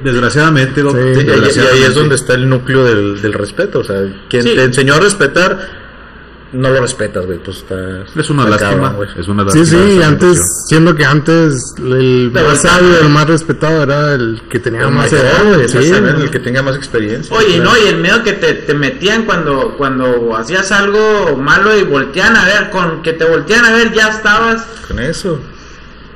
Desgraciadamente, 0.04 0.82
Sí, 0.82 0.88
y, 0.88 0.90
ahí- 0.90 0.96
y 1.04 1.08
ahí 1.08 1.14
desgraciadamente, 1.26 1.88
es 1.88 1.96
donde 1.96 2.16
está 2.16 2.34
el 2.36 2.50
núcleo 2.50 2.84
del, 2.86 3.22
del 3.22 3.34
respeto. 3.34 3.80
O 3.80 3.84
sea, 3.84 4.02
quien 4.30 4.44
Sí. 4.44 4.56
te 4.56 4.64
enseñó 4.64 4.94
a 4.96 5.00
respetar, 5.00 5.79
no 6.52 6.70
lo 6.70 6.82
respetas, 6.82 7.26
güey. 7.26 7.38
Pues 7.40 7.58
está. 7.58 8.04
es 8.16 8.30
una 8.30 8.48
lástima, 8.50 8.72
cabrón, 8.72 8.96
güey. 8.96 9.10
es 9.18 9.28
una 9.28 9.50
Sí, 9.52 9.60
lástima 9.60 9.84
sí, 9.84 9.98
esa 9.98 10.08
antes, 10.08 10.66
siendo 10.68 10.96
que 10.96 11.06
antes 11.06 11.76
el 11.78 12.32
Pero 12.34 12.48
más 12.50 12.62
sabio, 12.62 13.00
el 13.02 13.10
más 13.10 13.28
respetado 13.28 13.84
era 13.84 14.14
el 14.16 14.42
que 14.50 14.60
tenía 14.60 14.82
El 14.82 14.92
más 14.92 15.12
edad. 15.14 15.44
güey, 15.54 15.68
sí, 15.70 15.78
el 15.78 16.32
que 16.32 16.40
tenga 16.40 16.62
más 16.64 16.76
experiencia. 16.76 17.36
Oye, 17.36 17.56
Claro. 17.58 17.64
no, 17.72 17.78
y 17.78 17.88
el 17.88 17.98
miedo 17.98 18.24
que 18.24 18.34
te, 18.34 18.54
te 18.54 18.74
metían 18.74 19.26
cuando, 19.26 19.76
cuando 19.78 20.36
hacías 20.36 20.72
algo 20.72 21.36
malo 21.38 21.78
y 21.78 21.84
voltean 21.84 22.36
a 22.36 22.46
ver, 22.46 22.70
con 22.72 23.02
que 23.04 23.14
te 23.14 23.26
voltean 23.26 23.66
a 23.66 23.72
ver 23.74 23.94
ya 23.94 24.10
estabas 24.10 24.66
Con 24.88 25.00
eso. 25.00 25.40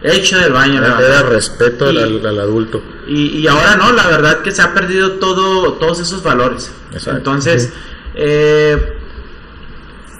hecho 0.02 0.38
del 0.39 0.52
baño. 0.54 0.82
la 0.82 0.88
Era 0.88 0.98
verdad. 0.98 1.30
respeto 1.30 1.86
al, 1.88 1.96
Y- 1.96 2.00
al- 2.00 2.26
al 2.26 2.39
adulto. 2.39 2.82
Y, 3.08 3.38
y 3.39 3.48
ahora 3.48 3.76
no, 3.76 3.91
la 3.91 4.08
verdad 4.08 4.41
que 4.41 4.52
se 4.52 4.62
ha 4.62 4.74
perdido 4.74 5.12
todo, 5.13 5.74
todos 5.74 6.00
esos 6.00 6.24
valores. 6.24 6.72
Exacto. 6.91 7.17
Entonces, 7.17 7.72
eh, 8.15 8.98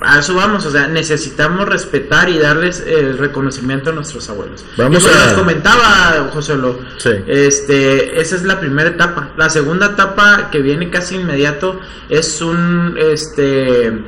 a 0.06 0.20
eso 0.20 0.34
vamos, 0.36 0.66
o 0.66 0.72
sea, 0.72 0.88
necesitamos 0.88 1.68
respetar 1.68 2.30
y 2.30 2.38
darles 2.38 2.84
el 2.86 3.18
reconocimiento 3.18 3.90
a 3.90 3.94
nuestros 3.94 4.30
abuelos. 4.30 4.64
Vamos 4.78 5.04
como 5.04 5.16
a- 5.16 5.26
les 5.26 5.34
comentaba, 5.34 6.30
José 6.34 6.56
Lo, 6.56 6.80
Sí. 6.98 7.12
este, 7.28 8.20
esa 8.20 8.36
es 8.36 8.44
la 8.44 8.60
primera 8.60 8.90
etapa. 8.90 9.32
La 9.38 9.50
segunda 9.50 9.88
etapa 9.88 10.50
que 10.52 10.62
viene 10.62 10.90
casi 10.90 11.16
inmediato 11.16 11.80
es 12.10 12.42
un, 12.42 12.98
este, 13.00 14.04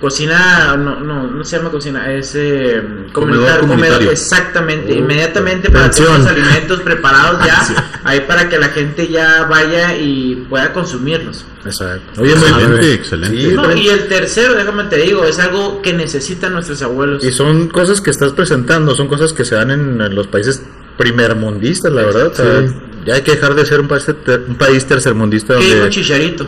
cocina, 0.00 0.76
no, 0.76 1.00
no, 1.00 1.26
no 1.30 1.44
se 1.44 1.56
llama 1.56 1.70
cocina, 1.70 2.12
es 2.12 2.34
eh, 2.34 2.82
comunitar- 3.12 3.60
comunitario. 3.60 4.10
exactamente, 4.10 4.92
Uh, 4.92 4.96
inmediatamente 4.98 5.70
para 5.70 5.90
tener 5.90 6.10
los 6.10 6.26
alimentos 6.26 6.80
preparados 6.80 7.44
ya, 7.44 7.90
ahí 8.04 8.20
para 8.20 8.48
que 8.48 8.58
la 8.58 8.68
gente 8.68 9.08
ya 9.08 9.44
vaya 9.44 9.96
y 9.96 10.46
pueda 10.48 10.72
consumirlos. 10.72 11.44
Exacto. 11.64 12.20
Oye, 12.22 12.34
muy 12.36 12.44
Excelente, 12.48 12.78
bien. 12.80 12.92
excelente. 12.92 13.36
Sí, 13.36 13.54
No, 13.54 13.64
güey. 13.64 13.80
y 13.80 13.88
el 13.88 14.06
tercero, 14.08 14.54
déjame 14.54 14.84
te 14.84 14.96
digo, 14.98 15.24
es 15.24 15.38
algo 15.38 15.80
que 15.82 15.92
necesitan 15.92 16.52
nuestros 16.52 16.80
abuelos. 16.82 17.24
Y 17.24 17.32
son 17.32 17.68
cosas 17.68 18.00
que 18.00 18.10
estás 18.10 18.32
presentando, 18.32 18.94
son 18.94 19.08
cosas 19.08 19.32
que 19.32 19.44
se 19.44 19.54
dan 19.56 19.70
en, 19.70 20.00
en 20.00 20.14
los 20.14 20.26
países 20.28 20.62
primermundistas, 20.96 21.92
la 21.92 22.02
verdad. 22.02 22.26
O 22.28 22.34
sea, 22.34 22.60
Sí. 22.68 22.74
Ya 23.06 23.14
hay 23.14 23.22
que 23.22 23.32
dejar 23.36 23.54
de 23.54 23.64
ser 23.64 23.78
un 23.78 23.86
país, 23.86 24.04
ter- 24.04 24.44
un 24.48 24.56
país 24.56 24.84
tercermundista 24.84 25.54
¿Qué 25.54 25.64
dijo 25.64 25.76
donde... 25.76 25.90
Chicharito? 25.90 26.46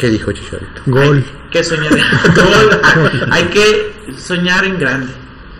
¿Qué 0.00 0.08
dijo 0.08 0.32
Chicharito? 0.32 0.80
Gol. 0.86 1.24
que 1.50 1.62
soñar 1.62 1.92
en 1.92 1.98
Gol. 2.34 2.80
hay 3.30 3.44
que 3.44 3.92
soñar 4.18 4.64
en 4.64 4.78
grande 4.78 5.12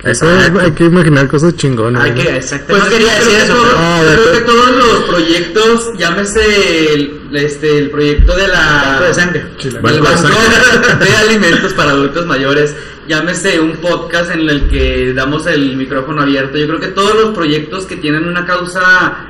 Eso 0.03 0.27
hay 0.61 0.73
que 0.73 0.85
imaginar 0.85 1.29
cosas 1.29 1.55
chingonas. 1.57 2.03
Hay 2.03 2.13
¿no? 2.13 2.17
que, 2.23 2.37
exactamente. 2.39 2.67
Pues 2.73 2.85
no 2.85 2.91
quería 2.91 3.15
decir 3.19 3.35
eso, 3.35 3.53
que 3.53 3.61
todo- 3.61 3.75
Ah, 3.77 4.03
creo 4.15 4.33
que 4.33 4.41
todos 4.41 4.71
los 4.77 5.05
proyectos, 5.11 5.91
llámese 5.99 6.95
el, 6.95 7.21
este, 7.35 7.79
el 7.79 7.91
proyecto 7.91 8.35
de 8.35 8.49
la 8.49 8.93
Banco 8.93 9.05
de 9.05 9.15
sangre. 9.15 9.45
del 9.63 9.79
Banco 9.81 10.09
de 10.09 10.17
sangre. 10.17 11.05
de 11.05 11.17
alimentos 11.17 11.75
para 11.75 11.91
adultos 11.91 12.25
mayores, 12.25 12.75
llámese 13.09 13.61
un 13.61 13.73
podcast 13.77 14.31
en 14.31 14.49
el 14.49 14.69
que 14.71 15.13
damos 15.13 15.47
el 15.49 15.77
micrófono 15.77 16.23
abierto. 16.23 16.57
Yo 16.57 16.67
creo 16.67 16.81
que 16.81 16.89
todos 16.89 17.15
los 17.15 17.35
proyectos 17.35 17.85
que 17.85 17.97
tienen 17.97 18.27
una 18.27 18.47
causa 18.47 19.27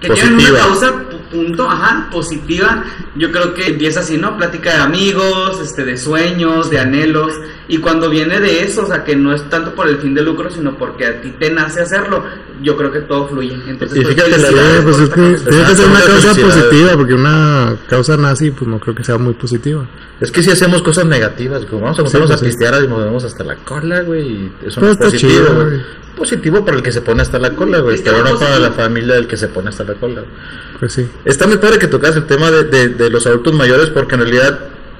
que 0.00 0.08
tienen 0.10 0.34
una 0.34 0.58
causa 0.58 0.94
punto, 1.30 1.68
ajá, 1.68 2.08
positiva, 2.10 2.84
yo 3.16 3.30
creo 3.32 3.54
que 3.54 3.68
empieza 3.68 4.00
así, 4.00 4.16
¿no? 4.18 4.36
Plática 4.36 4.74
de 4.74 4.82
amigos, 4.82 5.60
este 5.62 5.84
de 5.84 5.96
sueños, 5.96 6.70
de 6.70 6.78
anhelos 6.78 7.32
y 7.68 7.78
cuando 7.78 8.10
viene 8.10 8.40
de 8.40 8.62
eso, 8.62 8.82
o 8.82 8.86
sea, 8.86 9.04
que 9.04 9.16
no 9.16 9.32
es 9.34 9.48
tanto 9.48 9.74
por 9.74 9.88
el 9.88 9.98
fin 9.98 10.14
de 10.14 10.22
lucro, 10.22 10.50
sino 10.50 10.76
porque 10.76 11.06
a 11.06 11.20
ti 11.20 11.30
te 11.38 11.50
nace 11.50 11.80
hacerlo, 11.80 12.24
yo 12.62 12.76
creo 12.76 12.92
que 12.92 13.00
todo 13.00 13.28
fluye. 13.28 13.54
Entonces, 13.66 13.98
Y 13.98 14.02
pues, 14.02 14.14
fíjate, 14.14 14.30
la- 14.30 14.36
Sí, 14.36 14.42
felicidades 14.44 14.82
pues 14.84 14.98
es 15.00 15.08
que 15.10 15.50
tiene 15.50 15.64
que 15.66 15.74
ser 15.76 15.86
una 15.86 15.98
Muchas 16.00 16.24
causa 16.24 16.40
positiva, 16.40 16.92
porque 16.96 17.14
una 17.14 17.76
causa 17.88 18.16
nazi, 18.16 18.50
pues 18.50 18.68
no 18.68 18.78
creo 18.80 18.94
que 18.94 19.04
sea 19.04 19.18
muy 19.18 19.34
positiva. 19.34 19.86
Es 20.20 20.30
que 20.30 20.42
si 20.42 20.50
hacemos 20.50 20.82
cosas 20.82 21.06
negativas, 21.06 21.64
como 21.66 21.82
vamos 21.82 21.98
a 21.98 22.02
juntarnos 22.02 22.30
pues 22.30 22.40
a 22.40 22.44
sí. 22.44 22.46
pistear 22.46 22.82
y 22.84 22.88
nos 22.88 23.04
vemos 23.04 23.24
hasta 23.24 23.42
la 23.44 23.56
cola, 23.56 24.00
güey, 24.02 24.28
y 24.28 24.52
eso 24.66 24.78
Pues 24.80 24.82
no 24.82 24.86
es 24.86 24.92
está 24.92 25.04
positivo, 25.06 25.30
chido, 25.46 25.54
güey. 25.64 25.80
Positivo 26.16 26.64
para 26.64 26.76
el 26.76 26.82
que 26.82 26.92
se 26.92 27.00
pone 27.02 27.22
hasta 27.22 27.38
la 27.38 27.50
cola, 27.50 27.80
güey, 27.80 27.96
pero 28.02 28.22
no 28.24 28.38
para 28.38 28.58
la 28.58 28.70
familia 28.72 29.14
del 29.14 29.26
que 29.26 29.36
se 29.36 29.48
pone 29.48 29.68
hasta 29.70 29.82
la 29.84 29.94
cola. 29.94 30.20
güey. 30.20 30.32
Pues 30.78 30.92
sí. 30.92 31.08
Está 31.24 31.46
muy 31.46 31.56
padre 31.58 31.78
que 31.78 31.88
tocas 31.88 32.14
el 32.16 32.24
tema 32.26 32.50
de, 32.50 32.64
de- 32.64 32.88
de 32.90 33.10
los 33.10 33.26
adultos 33.26 33.52
mayores 33.54 33.90
porque 33.90 34.14
en 34.14 34.20
realidad 34.22 34.58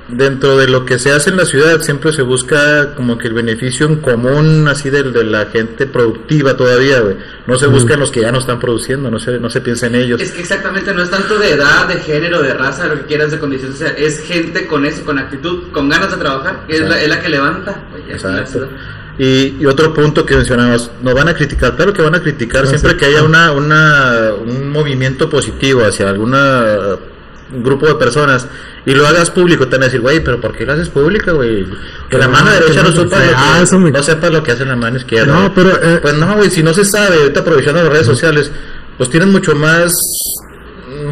dentro 0.08 0.58
de 0.58 0.68
lo 0.68 0.84
que 0.84 0.98
se 0.98 1.12
hace 1.12 1.30
en 1.30 1.38
la 1.38 1.46
ciudad 1.46 1.80
siempre 1.80 2.12
se 2.12 2.20
busca 2.20 2.94
como 2.94 3.16
que 3.16 3.26
el 3.28 3.32
beneficio 3.32 3.86
en 3.86 3.96
común 3.96 4.68
así 4.68 4.90
de, 4.90 5.02
de 5.04 5.24
la 5.24 5.46
gente 5.46 5.86
productiva 5.86 6.56
todavía, 6.56 7.00
güey. 7.00 7.16
No 7.46 7.58
se 7.58 7.66
buscan 7.68 8.00
los 8.00 8.10
que 8.10 8.20
ya 8.20 8.30
no 8.32 8.38
están 8.38 8.58
produciendo, 8.60 9.10
no 9.10 9.18
se, 9.18 9.38
no 9.38 9.48
se 9.48 9.60
piensa 9.62 9.86
en 9.86 9.94
ellos. 9.94 10.20
Es 10.20 10.32
que 10.32 10.40
exactamente 10.40 10.92
no 10.92 11.02
es 11.02 11.10
tanto 11.10 11.38
de 11.38 11.52
edad, 11.52 11.88
de 11.88 11.94
género, 11.96 12.42
de 12.42 12.52
raza, 12.54 12.86
lo 12.86 12.96
que 13.00 13.06
quieras, 13.06 13.30
de 13.30 13.38
condición, 13.38 13.72
o 13.72 13.76
sea, 13.76 13.88
es 13.90 14.20
gente 14.20 14.66
con 14.66 14.84
eso, 14.84 15.04
con 15.04 15.18
actitud, 15.18 15.70
con 15.72 15.88
ganas 15.88 16.10
de 16.10 16.16
trabajar, 16.18 16.64
que 16.66 16.74
es 16.74 16.80
la, 16.82 17.00
es 17.00 17.08
la 17.08 17.20
que 17.20 17.28
levanta. 17.30 17.82
Exacto. 18.08 18.68
Y, 19.18 19.56
y 19.60 19.66
otro 19.66 19.94
punto 19.94 20.26
que 20.26 20.34
mencionabas, 20.36 20.90
no 21.02 21.14
van 21.14 21.28
a 21.28 21.34
criticar, 21.34 21.76
claro 21.76 21.92
que 21.92 22.02
van 22.02 22.16
a 22.16 22.20
criticar 22.20 22.66
siempre 22.66 22.96
que 22.96 23.04
haya 23.06 23.22
una, 23.22 23.52
una, 23.52 24.30
un 24.44 24.70
movimiento 24.70 25.30
positivo 25.30 25.84
hacia 25.84 26.08
alguna 26.08 26.96
un 27.52 27.62
grupo 27.62 27.86
de 27.86 27.94
personas 27.94 28.48
y 28.84 28.92
lo 28.94 29.06
hagas 29.06 29.30
público, 29.30 29.66
te 29.68 29.76
van 29.76 29.82
a 29.82 29.84
decir, 29.84 30.00
güey, 30.00 30.18
pero 30.24 30.40
¿por 30.40 30.56
qué 30.56 30.66
lo 30.66 30.72
haces 30.72 30.88
público, 30.88 31.32
güey? 31.34 31.64
Que 32.10 32.18
la 32.18 32.26
mano 32.26 32.50
derecha 32.50 32.82
no 32.82 32.90
sepa, 32.90 33.02
lo 33.02 33.08
que, 33.10 33.34
Ah, 33.36 33.60
eso 33.62 33.78
me- 33.78 33.90
no 33.92 34.02
sepa 34.02 34.30
lo 34.30 34.42
que 34.42 34.50
hace 34.52 34.64
la 34.64 34.74
mano 34.74 34.96
izquierda. 34.96 35.32
No, 35.32 35.54
pero, 35.54 35.70
eh, 35.80 36.00
Pues 36.02 36.14
no, 36.14 36.34
güey, 36.34 36.50
si 36.50 36.64
no 36.64 36.74
se 36.74 36.84
sabe, 36.84 37.18
ahorita 37.18 37.40
aprovechando 37.40 37.82
las 37.84 37.92
redes 37.92 38.06
sociales, 38.06 38.50
pues 38.98 39.10
tienen 39.10 39.30
mucho 39.30 39.54
más 39.54 39.92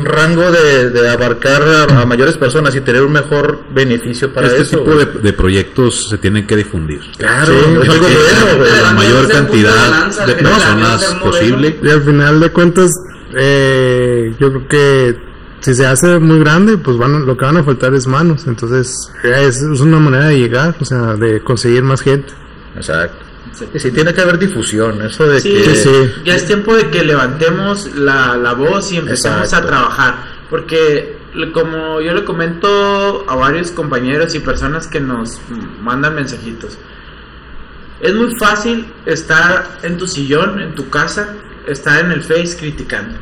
mm, 0.00 0.04
rango 0.04 0.50
de, 0.50 0.90
de 0.90 1.08
abarcar 1.08 1.62
a, 1.62 2.02
a 2.02 2.06
mayores 2.06 2.36
personas 2.36 2.74
y 2.74 2.80
tener 2.80 3.02
un 3.02 3.12
mejor 3.12 3.60
beneficio 3.74 4.32
para 4.32 4.48
este 4.48 4.62
eso. 4.62 4.78
tipo 4.78 4.94
de, 4.96 5.06
de 5.06 5.32
proyectos 5.32 6.08
se 6.08 6.18
tienen 6.18 6.46
que 6.46 6.56
difundir. 6.56 7.00
Claro, 7.18 7.46
Sí, 7.46 7.58
es 7.82 7.88
algo 7.88 8.06
que 8.06 8.14
bueno, 8.14 8.82
la 8.82 8.92
mayor 8.92 9.26
de 9.26 9.32
cantidad 9.34 9.90
lanza, 9.90 10.26
de 10.26 10.34
personas 10.34 11.04
posible. 11.22 11.78
Y 11.82 11.90
al 11.90 12.02
final 12.02 12.40
de 12.40 12.50
cuentas, 12.50 12.90
eh, 13.34 14.34
yo 14.38 14.48
creo 14.52 14.68
que 14.68 15.16
si 15.60 15.74
se 15.74 15.86
hace 15.86 16.18
muy 16.18 16.38
grande, 16.40 16.76
pues 16.78 16.96
van, 16.96 17.14
a- 17.14 17.18
lo 17.20 17.36
que 17.36 17.44
van 17.44 17.56
a 17.58 17.62
faltar 17.62 17.94
es 17.94 18.06
manos. 18.06 18.46
Entonces, 18.46 19.10
es, 19.22 19.62
es 19.62 19.80
una 19.80 19.98
manera 19.98 20.26
de 20.26 20.38
llegar, 20.38 20.74
o 20.80 20.84
sea, 20.84 21.14
de 21.14 21.40
conseguir 21.42 21.82
más 21.82 22.00
gente. 22.02 22.32
Exacto. 22.76 23.24
Sí, 23.52 23.90
tiene 23.90 24.14
que 24.14 24.20
haber 24.20 24.38
difusión, 24.38 25.02
eso 25.02 25.26
de 25.26 25.40
Sí, 25.40 25.52
que... 25.52 25.64
sí, 25.64 25.76
sí. 25.76 26.12
ya 26.24 26.34
es 26.34 26.46
tiempo 26.46 26.74
de 26.74 26.88
que 26.90 27.04
levantemos 27.04 27.94
la, 27.94 28.36
la 28.36 28.54
voz 28.54 28.90
y 28.92 28.96
empecemos 28.96 29.42
Exacto. 29.44 29.66
a 29.66 29.70
trabajar. 29.70 30.14
Porque 30.48 31.16
como 31.52 32.00
yo 32.00 32.12
le 32.14 32.24
comento 32.24 33.24
a 33.28 33.36
varios 33.36 33.70
compañeros 33.70 34.34
y 34.34 34.40
personas 34.40 34.86
que 34.86 35.00
nos 35.00 35.40
mandan 35.80 36.14
mensajitos, 36.14 36.78
es 38.00 38.14
muy 38.14 38.34
fácil 38.36 38.86
estar 39.06 39.78
en 39.82 39.96
tu 39.96 40.06
sillón, 40.06 40.60
en 40.60 40.74
tu 40.74 40.90
casa, 40.90 41.34
estar 41.66 42.04
en 42.04 42.12
el 42.12 42.22
Face 42.22 42.56
criticando. 42.58 43.18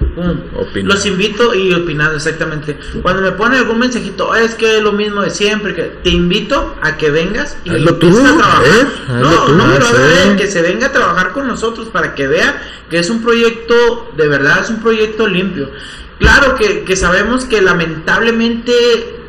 Los 0.75 1.07
invito 1.07 1.55
y 1.55 1.73
opinando 1.75 2.17
exactamente. 2.17 2.79
Cuando 3.03 3.23
me 3.23 3.33
ponen 3.33 3.59
algún 3.61 3.79
mensajito, 3.79 4.29
"Oh, 4.29 4.35
es 4.35 4.55
que 4.55 4.79
es 4.79 4.83
lo 4.83 4.93
mismo 4.93 5.23
de 5.23 5.31
siempre, 5.31 5.75
que 5.75 5.83
te 6.03 6.11
invito 6.11 6.75
a 6.83 6.97
que 6.97 7.11
vengas 7.11 7.57
y 7.65 7.71
Hazlo 7.71 7.97
tú, 7.97 8.07
empieces 8.09 8.31
a 8.33 8.37
trabajar. 8.39 8.63
¿eh? 8.67 8.87
No, 9.21 9.45
tú. 9.47 9.53
no 9.55 9.67
me 9.67 9.79
lo 9.79 9.87
Ah, 9.87 10.37
que 10.37 10.47
se 10.47 10.63
venga 10.63 10.87
a 10.89 10.93
trabajar 10.93 11.33
con 11.33 11.47
nosotros 11.47 11.89
para 11.89 12.15
que 12.15 12.27
vea 12.27 12.61
que 12.89 12.99
es 12.99 13.11
un 13.11 13.23
proyecto, 13.23 14.11
de 14.17 14.29
verdad 14.29 14.61
es 14.63 14.71
un 14.71 14.81
proyecto 14.83 15.27
limpio. 15.29 15.71
Claro 16.19 16.57
que, 16.57 16.85
que 16.85 16.97
sabemos 16.97 17.45
que 17.47 17.63
lamentablemente, 17.63 19.20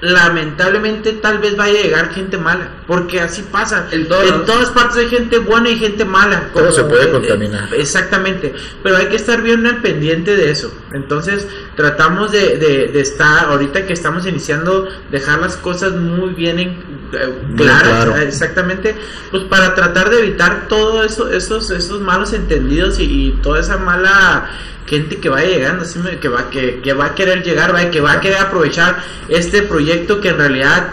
lamentablemente 0.00 1.12
tal 1.12 1.38
vez 1.38 1.56
vaya 1.56 1.78
a 1.78 1.82
llegar 1.82 2.12
gente 2.14 2.36
mala, 2.38 2.68
porque 2.86 3.20
así 3.20 3.42
pasa. 3.42 3.88
En 3.90 4.06
todas 4.44 4.70
partes 4.70 4.96
hay 4.98 5.08
gente 5.08 5.38
buena 5.38 5.70
y 5.70 5.78
gente 5.78 6.04
mala. 6.04 6.48
Todo 6.52 6.70
se 6.72 6.84
puede 6.84 7.04
eh, 7.08 7.10
contaminar. 7.10 7.64
eh, 7.72 7.76
exactamente, 7.80 8.54
pero 8.82 8.96
hay 8.96 9.06
que 9.06 9.16
estar 9.16 9.40
bien 9.42 9.66
al 9.66 9.80
pendiente 9.80 10.36
de 10.36 10.50
eso. 10.50 10.72
Entonces 10.92 11.46
tratamos 11.76 12.32
de, 12.32 12.58
de- 12.58 12.88
de 12.88 13.00
estar, 13.00 13.46
ahorita 13.46 13.86
que 13.86 13.92
estamos 13.92 14.26
iniciando, 14.26 14.88
dejar 15.10 15.40
las 15.40 15.56
cosas 15.56 15.92
muy 15.92 16.34
bien 16.34 16.58
en, 16.58 16.68
eh, 17.12 17.34
claras, 17.56 18.04
claro. 18.04 18.16
exactamente, 18.16 18.94
pues 19.30 19.44
para 19.44 19.74
tratar 19.74 20.10
de 20.10 20.18
evitar 20.20 20.68
todo 20.68 21.02
eso, 21.04 21.30
esos, 21.30 21.70
esos 21.70 22.00
malos 22.00 22.32
entendidos 22.32 22.98
y, 23.00 23.04
y 23.28 23.30
toda 23.42 23.60
esa 23.60 23.76
mala 23.78 24.50
gente 24.86 25.16
que 25.18 25.28
vaya 25.28 25.48
llegando, 25.48 25.82
así 25.84 25.98
me- 25.98 26.18
que 26.18 26.28
va, 26.28 26.50
que, 26.50 26.80
que 26.82 26.92
va 26.92 27.06
a 27.06 27.14
querer 27.14 27.42
llegar, 27.42 27.74
va, 27.74 27.90
que 27.90 28.00
va 28.00 28.12
a 28.12 28.20
querer 28.20 28.38
aprovechar 28.38 29.02
este 29.28 29.62
proyecto 29.62 30.20
que 30.20 30.28
en 30.28 30.38
realidad, 30.38 30.88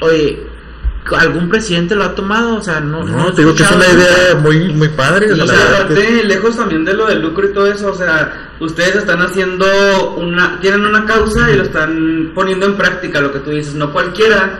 oye, 0.00 0.46
algún 1.16 1.48
presidente 1.48 1.94
lo 1.94 2.04
ha 2.04 2.14
tomado, 2.14 2.56
o 2.56 2.62
sea, 2.62 2.80
no, 2.80 3.02
No, 3.04 3.32
te 3.32 3.42
digo 3.42 3.54
que 3.54 3.62
es 3.62 3.70
una 3.70 3.86
idea 3.86 4.34
muy, 4.40 4.68
muy 4.74 4.88
padre. 4.88 5.26
Y 5.28 5.40
o 5.40 5.44
o 5.44 5.46
sea, 5.46 5.56
sea, 5.56 5.74
aparte, 5.80 6.24
lejos 6.24 6.56
también 6.56 6.84
de 6.84 6.94
lo 6.94 7.06
del 7.06 7.22
lucro 7.22 7.48
y 7.48 7.52
todo 7.54 7.66
eso, 7.66 7.90
o 7.90 7.94
sea, 7.94 8.50
ustedes 8.60 8.96
están 8.96 9.22
haciendo 9.22 10.14
una, 10.16 10.58
tienen 10.60 10.84
una 10.84 11.04
causa 11.06 11.50
y 11.50 11.56
lo 11.56 11.62
están 11.62 12.32
poniendo 12.34 12.66
en 12.66 12.76
práctica, 12.76 13.20
lo 13.20 13.32
que 13.32 13.38
tú 13.38 13.50
dices, 13.50 13.74
no 13.74 13.92
cualquiera 13.92 14.58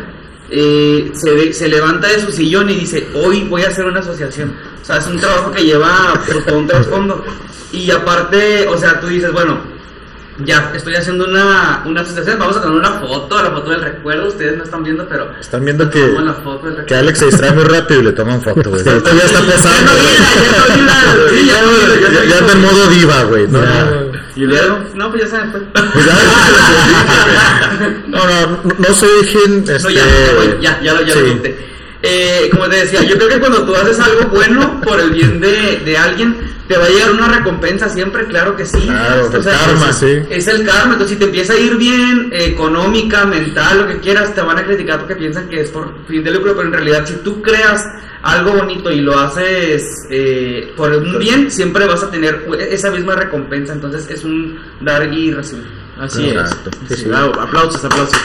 eh, 0.51 1.11
se, 1.15 1.31
ve- 1.33 1.53
se 1.53 1.69
levanta 1.69 2.09
de 2.09 2.21
su 2.21 2.33
sillón 2.33 2.71
y 2.71 2.75
dice, 2.77 3.07
hoy 3.15 3.45
voy 3.45 3.63
a 3.63 3.69
hacer 3.69 3.85
una 3.85 4.01
asociación, 4.01 4.55
o 4.81 4.85
sea, 4.85 4.97
es 4.99 5.07
un 5.07 5.19
trabajo 5.19 5.51
que 5.53 5.65
lleva 5.65 6.15
pues, 6.27 6.45
todo 6.47 6.59
un 6.59 6.67
trasfondo, 6.67 7.25
y 7.73 7.91
aparte, 7.91 8.67
o 8.69 8.77
sea, 8.79 8.99
tú 9.01 9.09
dices, 9.09 9.31
bueno, 9.33 9.59
ya, 10.45 10.71
estoy 10.73 10.95
haciendo 10.95 11.25
una, 11.25 11.83
una 11.85 12.01
asociación, 12.03 12.39
vamos 12.39 12.57
a 12.57 12.63
tomar 12.63 12.79
una 12.79 13.01
foto, 13.01 13.43
la 13.43 13.51
foto 13.51 13.71
del 13.71 13.81
recuerdo, 13.83 14.29
ustedes 14.29 14.57
no 14.57 14.63
están 14.63 14.85
viendo, 14.85 15.07
pero 15.09 15.33
Están 15.41 15.65
viendo 15.65 15.91
que, 15.91 15.99
que. 16.87 16.95
Alex 16.95 17.19
se 17.19 17.25
distrae 17.27 17.51
muy 17.53 17.65
rápido 17.65 18.01
y 18.01 18.05
le 18.05 18.13
toman 18.13 18.41
foto, 18.41 18.71
güey. 18.71 18.85
Ya 18.85 18.93
está 18.93 19.11
Ya 21.45 21.59
olvida, 21.65 22.01
ya 22.01 22.09
ya 22.13 22.25
ya 22.25 22.41
no 22.41 22.47
Ya, 23.61 23.75
ya 23.91 23.98
No, 24.38 24.44
Y 24.44 24.46
luego, 24.46 24.79
no, 24.94 25.11
pues 25.11 25.22
ya 25.24 25.29
saben, 25.29 25.51
pues. 25.53 25.64
Pues 25.92 26.07
ya, 26.07 26.14
no, 28.07 28.18
no, 28.18 28.46
no, 28.64 28.74
no 28.79 28.94
se 28.94 29.07
dejen. 29.07 29.64
No, 29.64 29.72
Este, 29.72 29.94
ya, 29.94 30.05
ya, 30.05 30.35
voy, 30.35 30.57
ya, 30.61 30.81
ya 30.83 30.92
lo, 30.94 31.03
ya 31.03 31.12
sí. 31.14 31.20
lo 31.20 31.29
conté. 31.29 31.59
Eh, 32.03 32.49
como 32.53 32.69
te 32.69 32.77
decía, 32.77 33.03
yo 33.03 33.17
creo 33.17 33.29
que 33.29 33.41
cuando 33.41 33.65
tú 33.65 33.75
haces 33.75 33.99
algo 33.99 34.27
bueno 34.31 34.81
por 34.83 35.01
el 35.01 35.11
bien 35.11 35.41
de, 35.41 35.81
de 35.85 35.99
alguien, 35.99 36.37
te 36.69 36.77
va 36.77 36.85
a 36.85 36.89
llegar 36.89 37.11
una 37.13 37.29
recompensa 37.29 37.89
siempre, 37.89 38.25
claro 38.27 38.55
que 38.55 38.67
sí. 38.67 38.79
Claro, 38.83 39.29
O 39.33 39.37
el 39.37 39.43
karma, 39.43 39.91
es, 39.91 39.97
sí. 39.97 40.19
es 40.31 40.47
el 40.47 40.65
karma, 40.65 40.93
entonces 40.93 41.15
si 41.15 41.17
te 41.17 41.25
empieza 41.25 41.55
a 41.55 41.59
ir 41.59 41.77
bien, 41.77 42.29
eh, 42.31 42.45
económica, 42.53 43.25
mental, 43.25 43.79
lo 43.79 43.89
que 43.89 43.99
quieras, 43.99 44.35
te 44.35 44.43
van 44.43 44.59
a 44.59 44.65
criticar 44.65 44.99
porque 45.01 45.17
piensan 45.17 45.49
que 45.49 45.63
es 45.63 45.71
por 45.71 45.93
fin 46.07 46.23
de 46.23 46.31
lucro, 46.31 46.55
pero 46.55 46.69
en 46.69 46.75
realidad 46.75 47.05
si 47.07 47.15
tú 47.17 47.43
creas 47.43 47.85
algo 48.23 48.53
bonito 48.53 48.91
y 48.93 49.01
lo 49.01 49.19
haces 49.19 50.07
eh, 50.11 50.73
por 50.77 50.93
un 50.93 51.19
bien, 51.19 51.51
siempre 51.51 51.87
vas 51.87 52.03
a 52.03 52.11
tener 52.11 52.47
esa 52.71 52.91
misma 52.91 53.15
recompensa, 53.17 53.73
entonces 53.73 54.09
es 54.11 54.23
un 54.25 54.61
dar 54.81 55.13
y 55.13 55.33
recibir. 55.33 55.67
Así 55.99 56.29
Exacto. 56.31 56.71
es. 56.89 56.97
Sí, 56.99 57.05
Sí. 57.07 57.11
Aplausos, 57.13 57.85
aplausos. 57.85 58.17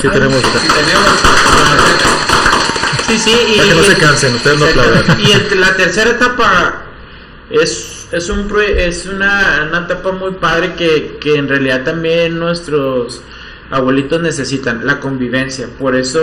sí 0.00 0.08
tenemos. 0.08 0.38
Si 0.40 0.68
tenemos, 0.68 2.29
Sí, 3.10 3.18
sí, 3.18 3.36
y, 3.54 3.56
Para 3.58 3.68
que 3.68 3.74
no 3.74 3.80
y- 3.82 3.84
se 3.84 3.96
cansen, 3.96 4.34
ustedes 4.34 4.58
no 4.58 4.66
aplaudan. 4.66 5.20
Y 5.20 5.32
en 5.32 5.60
la 5.60 5.74
tercera 5.76 6.10
etapa 6.10 6.82
es, 7.50 8.08
es, 8.12 8.28
un, 8.28 8.46
pro- 8.48 8.60
es 8.60 9.06
una, 9.06 9.66
una 9.68 9.78
etapa 9.80 10.12
muy 10.12 10.32
padre 10.32 10.74
que, 10.74 11.18
que 11.20 11.36
en 11.36 11.48
realidad 11.48 11.82
también 11.84 12.38
nuestros 12.38 13.22
abuelitos 13.70 14.20
necesitan, 14.20 14.86
la 14.86 15.00
convivencia. 15.00 15.68
Por 15.78 15.96
eso 15.96 16.20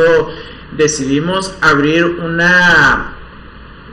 decidimos 0.76 1.54
abrir 1.62 2.06
una 2.06 3.14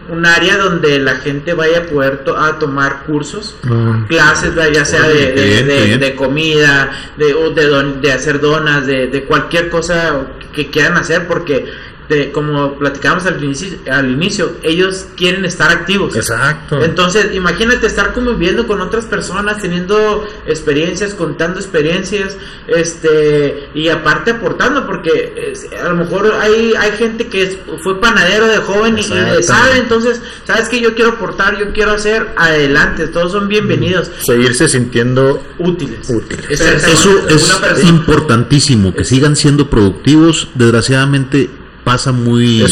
un 0.06 0.26
área 0.26 0.58
donde 0.58 0.98
la 0.98 1.14
gente 1.16 1.54
vaya 1.54 1.78
a 1.78 1.82
poder 1.84 2.24
to- 2.24 2.36
a 2.38 2.58
tomar 2.58 3.04
cursos 3.06 3.56
Ah, 3.66 4.04
clases 4.06 4.52
ya 4.70 4.84
sea 4.84 5.00
de, 5.08 5.32
de- 5.32 5.44
bien, 5.46 5.66
de- 5.66 5.84
bien. 5.86 6.00
de 6.00 6.14
comida 6.14 6.90
de, 7.16 7.32
o 7.32 7.50
de, 7.52 7.64
don- 7.66 8.02
de 8.02 8.12
hacer 8.12 8.38
donas 8.38 8.86
de, 8.86 9.06
de 9.06 9.24
cualquier 9.24 9.70
cosa 9.70 10.26
que 10.52 10.68
quieran 10.68 10.98
hacer 10.98 11.26
porque 11.26 11.64
de, 12.08 12.30
como 12.32 12.74
platicábamos 12.78 13.24
al 13.26 13.42
inicio, 13.42 13.78
al 13.90 14.10
inicio, 14.10 14.52
ellos 14.62 15.06
quieren 15.16 15.44
estar 15.44 15.70
activos. 15.70 16.14
Exacto. 16.16 16.82
Entonces, 16.82 17.34
imagínate 17.34 17.86
estar 17.86 18.12
conviviendo 18.12 18.66
con 18.66 18.80
otras 18.80 19.06
personas, 19.06 19.60
teniendo 19.62 20.26
experiencias, 20.46 21.14
contando 21.14 21.58
experiencias, 21.60 22.36
este, 22.68 23.68
y 23.74 23.88
aparte 23.88 24.32
aportando, 24.32 24.86
porque 24.86 25.32
es- 25.52 25.66
a 25.82 25.88
lo 25.88 25.96
mejor 25.96 26.32
hay, 26.40 26.74
hay 26.78 26.92
gente 26.92 27.28
que 27.28 27.42
es- 27.42 27.58
fue 27.82 28.00
panadero 28.00 28.46
de 28.48 28.58
joven 28.58 28.98
y, 28.98 29.02
y 29.02 29.08
le 29.36 29.42
sabe, 29.42 29.78
entonces, 29.78 30.20
sabes 30.46 30.68
que 30.68 30.80
yo 30.80 30.94
quiero 30.94 31.12
aportar, 31.12 31.58
yo 31.58 31.72
quiero 31.72 31.92
hacer, 31.92 32.28
adelante, 32.36 33.08
todos 33.08 33.32
son 33.32 33.48
bienvenidos, 33.48 34.10
Seguirse 34.20 34.68
sintiendo 34.68 35.42
útiles. 35.58 36.10
Eso 36.50 37.28
es 37.28 37.84
importantísimo, 37.84 38.94
que 38.94 39.04
sigan 39.04 39.36
siendo 39.36 39.68
productivos. 39.70 40.48
Desgraciadamente 40.54 41.48
pasa 41.84 42.12
muy, 42.12 42.64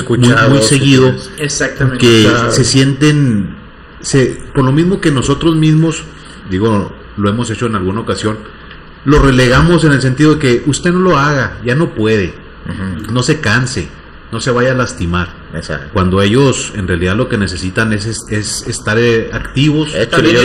muy, 0.48 0.62
seguido. 0.62 1.14
Exactamente. 1.38 1.98
que 1.98 2.22
Claro. 2.28 2.50
se 2.50 2.64
sienten, 2.64 3.54
se, 4.00 4.42
por 4.54 4.64
lo 4.64 4.72
mismo 4.72 5.00
que 5.00 5.10
nosotros 5.10 5.54
mismos, 5.54 6.04
digo, 6.50 6.92
lo 7.16 7.28
hemos 7.28 7.50
hecho 7.50 7.66
en 7.66 7.76
alguna 7.76 8.00
ocasión, 8.00 8.38
lo 9.04 9.18
relegamos 9.20 9.84
en 9.84 9.92
el 9.92 10.00
sentido 10.00 10.34
de 10.34 10.38
que 10.40 10.62
usted 10.66 10.92
no 10.92 11.00
lo 11.00 11.18
haga, 11.18 11.58
ya 11.64 11.74
no 11.74 11.94
puede, 11.94 12.34
no 13.10 13.22
se 13.22 13.40
canse, 13.40 13.88
no 14.30 14.40
se 14.40 14.50
vaya 14.50 14.72
a 14.72 14.74
lastimar. 14.74 15.34
Exacto. 15.54 15.90
Cuando 15.92 16.22
ellos 16.22 16.72
en 16.74 16.88
realidad 16.88 17.16
lo 17.16 17.28
que 17.28 17.36
necesitan 17.36 17.92
es, 17.92 18.06
es, 18.06 18.24
es 18.30 18.66
estar 18.66 18.98
eh, 18.98 19.28
activos, 19.32 19.94
ayudo. 19.94 20.42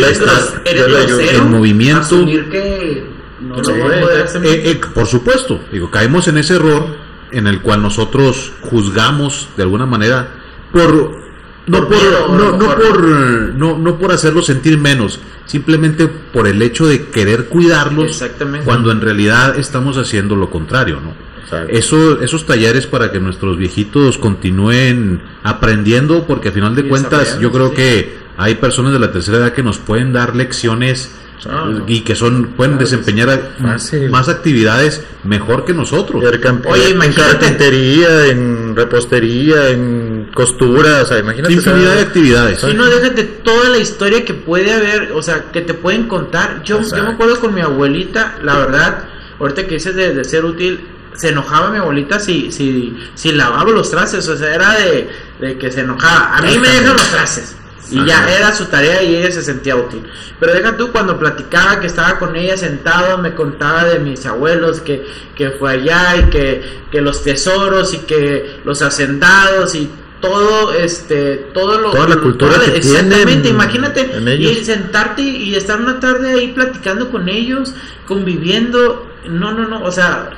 grosero, 0.65 1.37
En 1.43 1.51
movimiento. 1.51 2.01
Asumir 2.01 2.49
que 2.49 3.05
no 3.39 3.55
lo 3.57 3.63
Sí, 3.63 3.71
voy 3.71 3.93
a 3.95 4.01
poder 4.01 4.21
hacer. 4.25 4.45
Eh, 4.45 4.71
eh, 4.71 4.81
por 4.93 5.05
supuesto, 5.07 5.61
digo, 5.71 5.89
caemos 5.89 6.27
en 6.27 6.37
ese 6.37 6.55
error 6.55 7.06
en 7.31 7.47
el 7.47 7.61
cual 7.61 7.81
nosotros 7.81 8.53
juzgamos 8.61 9.49
de 9.57 9.63
alguna 9.63 9.85
manera 9.85 10.29
por 10.71 11.27
no 11.67 11.87
Por 11.87 12.29
no, 12.29 12.57
no 12.57 12.75
por 12.75 13.03
no, 13.03 13.77
no 13.77 13.97
por 13.97 14.13
hacerlos 14.13 14.45
sentir 14.45 14.77
menos, 14.77 15.19
simplemente 15.45 16.07
por 16.07 16.47
el 16.47 16.61
hecho 16.61 16.87
de 16.87 17.07
querer 17.07 17.47
cuidarlos 17.47 18.05
Exactamente. 18.05 18.65
cuando 18.65 18.89
en 18.91 19.01
realidad 19.01 19.59
estamos 19.59 19.97
haciendo 19.97 20.37
lo 20.37 20.49
contrario, 20.49 21.01
¿no? 21.01 21.13
Exacto. 21.43 21.73
Eso, 21.73 22.21
esos 22.21 22.45
talleres 22.45 22.87
para 22.87 23.11
que 23.11 23.19
nuestros 23.19 23.57
viejitos 23.57 24.17
continúen 24.17 25.21
aprendiendo, 25.43 26.25
porque 26.25 26.49
a 26.49 26.51
final 26.53 26.73
de 26.75 26.87
cuentas 26.87 27.37
yo 27.39 27.51
creo 27.51 27.73
que 27.73 28.17
hay 28.37 28.55
personas 28.55 28.93
de 28.93 28.99
la 28.99 29.11
tercera 29.11 29.37
edad 29.39 29.53
que 29.53 29.63
nos 29.63 29.77
pueden 29.77 30.13
dar 30.13 30.35
lecciones 30.35 31.11
Ah, 31.45 31.71
y 31.85 32.01
que 32.01 32.15
son 32.15 32.47
pueden 32.57 32.77
desempeñar 32.77 33.51
Fácil. 33.61 34.09
más 34.09 34.27
actividades 34.27 35.03
mejor 35.23 35.65
que 35.65 35.73
nosotros. 35.73 36.23
Y 36.23 36.67
Oye, 36.67 36.89
en 36.89 37.13
carpintería, 37.13 38.25
en 38.27 38.75
repostería, 38.75 39.69
en 39.69 40.31
costura, 40.33 41.03
o 41.03 41.05
sea, 41.05 41.19
imagínate. 41.19 41.53
Infinidad 41.53 41.95
de 41.95 42.01
actividades. 42.01 42.61
Si 42.61 42.73
no, 42.73 42.85
déjate 42.85 43.23
toda 43.23 43.69
la 43.69 43.77
historia 43.77 44.25
que 44.25 44.33
puede 44.33 44.73
haber, 44.73 45.11
o 45.11 45.21
sea, 45.21 45.45
que 45.51 45.61
te 45.61 45.73
pueden 45.73 46.07
contar. 46.07 46.63
Yo, 46.63 46.81
yo 46.81 47.03
me 47.03 47.11
acuerdo 47.11 47.39
con 47.39 47.53
mi 47.53 47.61
abuelita, 47.61 48.37
la 48.43 48.57
verdad, 48.57 49.03
ahorita 49.39 49.67
que 49.67 49.75
dices 49.75 49.95
de, 49.95 50.13
de 50.15 50.23
ser 50.23 50.43
útil, 50.43 50.87
se 51.13 51.29
enojaba 51.29 51.71
mi 51.71 51.77
abuelita 51.77 52.19
si, 52.19 52.51
si, 52.51 52.95
si 53.15 53.31
lavaba 53.31 53.71
los 53.71 53.89
trastes, 53.89 54.27
o 54.27 54.37
sea, 54.37 54.53
era 54.53 54.73
de, 54.73 55.09
de 55.39 55.57
que 55.57 55.71
se 55.71 55.81
enojaba. 55.81 56.37
A 56.37 56.41
mí 56.41 56.57
me 56.57 56.67
dejan 56.67 56.93
los 56.93 57.09
trastes. 57.09 57.55
Y 57.91 58.05
ya 58.05 58.27
era 58.37 58.53
su 58.53 58.65
tarea 58.65 59.01
y 59.03 59.15
ella 59.15 59.31
se 59.31 59.41
sentía 59.43 59.75
útil. 59.75 60.03
Pero 60.39 60.53
deja 60.53 60.75
tú 60.77 60.91
cuando 60.91 61.17
platicaba 61.17 61.79
que 61.79 61.87
estaba 61.87 62.19
con 62.19 62.35
ella 62.35 62.57
sentado, 62.57 63.17
me 63.17 63.33
contaba 63.33 63.85
de 63.85 63.99
mis 63.99 64.25
abuelos, 64.25 64.81
que, 64.81 65.05
que 65.35 65.51
fue 65.51 65.71
allá 65.71 66.17
y 66.17 66.23
que, 66.29 66.81
que 66.91 67.01
los 67.01 67.23
tesoros 67.23 67.93
y 67.93 67.99
que 67.99 68.59
los 68.65 68.81
hacendados 68.81 69.75
y 69.75 69.89
todo 70.19 70.73
este 70.73 71.35
todo 71.53 71.79
lo 71.79 71.91
Toda 71.91 72.07
la 72.07 72.17
cultura 72.17 72.53
toda- 72.55 72.65
que 72.65 72.77
exactamente 72.77 73.35
tienen 73.35 73.53
imagínate 73.53 74.09
y 74.39 74.65
sentarte 74.65 75.21
y 75.21 75.53
estar 75.55 75.79
una 75.79 75.99
tarde 75.99 76.33
ahí 76.33 76.53
platicando 76.53 77.11
con 77.11 77.29
ellos 77.29 77.75
conviviendo 78.07 79.07
no 79.29 79.53
no 79.53 79.67
no 79.67 79.83
o 79.83 79.91
sea 79.91 80.31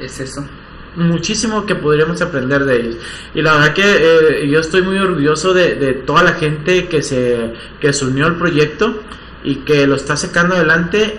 Es 0.00 0.20
eso. 0.20 0.46
Muchísimo 0.96 1.66
que 1.66 1.74
podríamos 1.74 2.20
aprender 2.22 2.64
de 2.64 2.76
ellos. 2.76 2.96
Y 3.34 3.42
la 3.42 3.54
verdad 3.54 3.74
que 3.74 3.82
eh, 3.84 4.48
yo 4.48 4.60
estoy 4.60 4.82
muy 4.82 4.98
orgulloso 4.98 5.54
de, 5.54 5.74
de 5.74 5.92
toda 5.94 6.22
la 6.22 6.34
gente 6.34 6.88
que 6.88 7.02
se 7.02 7.52
que 7.80 7.92
se 7.92 8.04
unió 8.04 8.26
al 8.26 8.36
proyecto 8.36 9.00
y 9.42 9.56
que 9.56 9.86
lo 9.86 9.96
está 9.96 10.16
sacando 10.16 10.54
adelante 10.54 11.18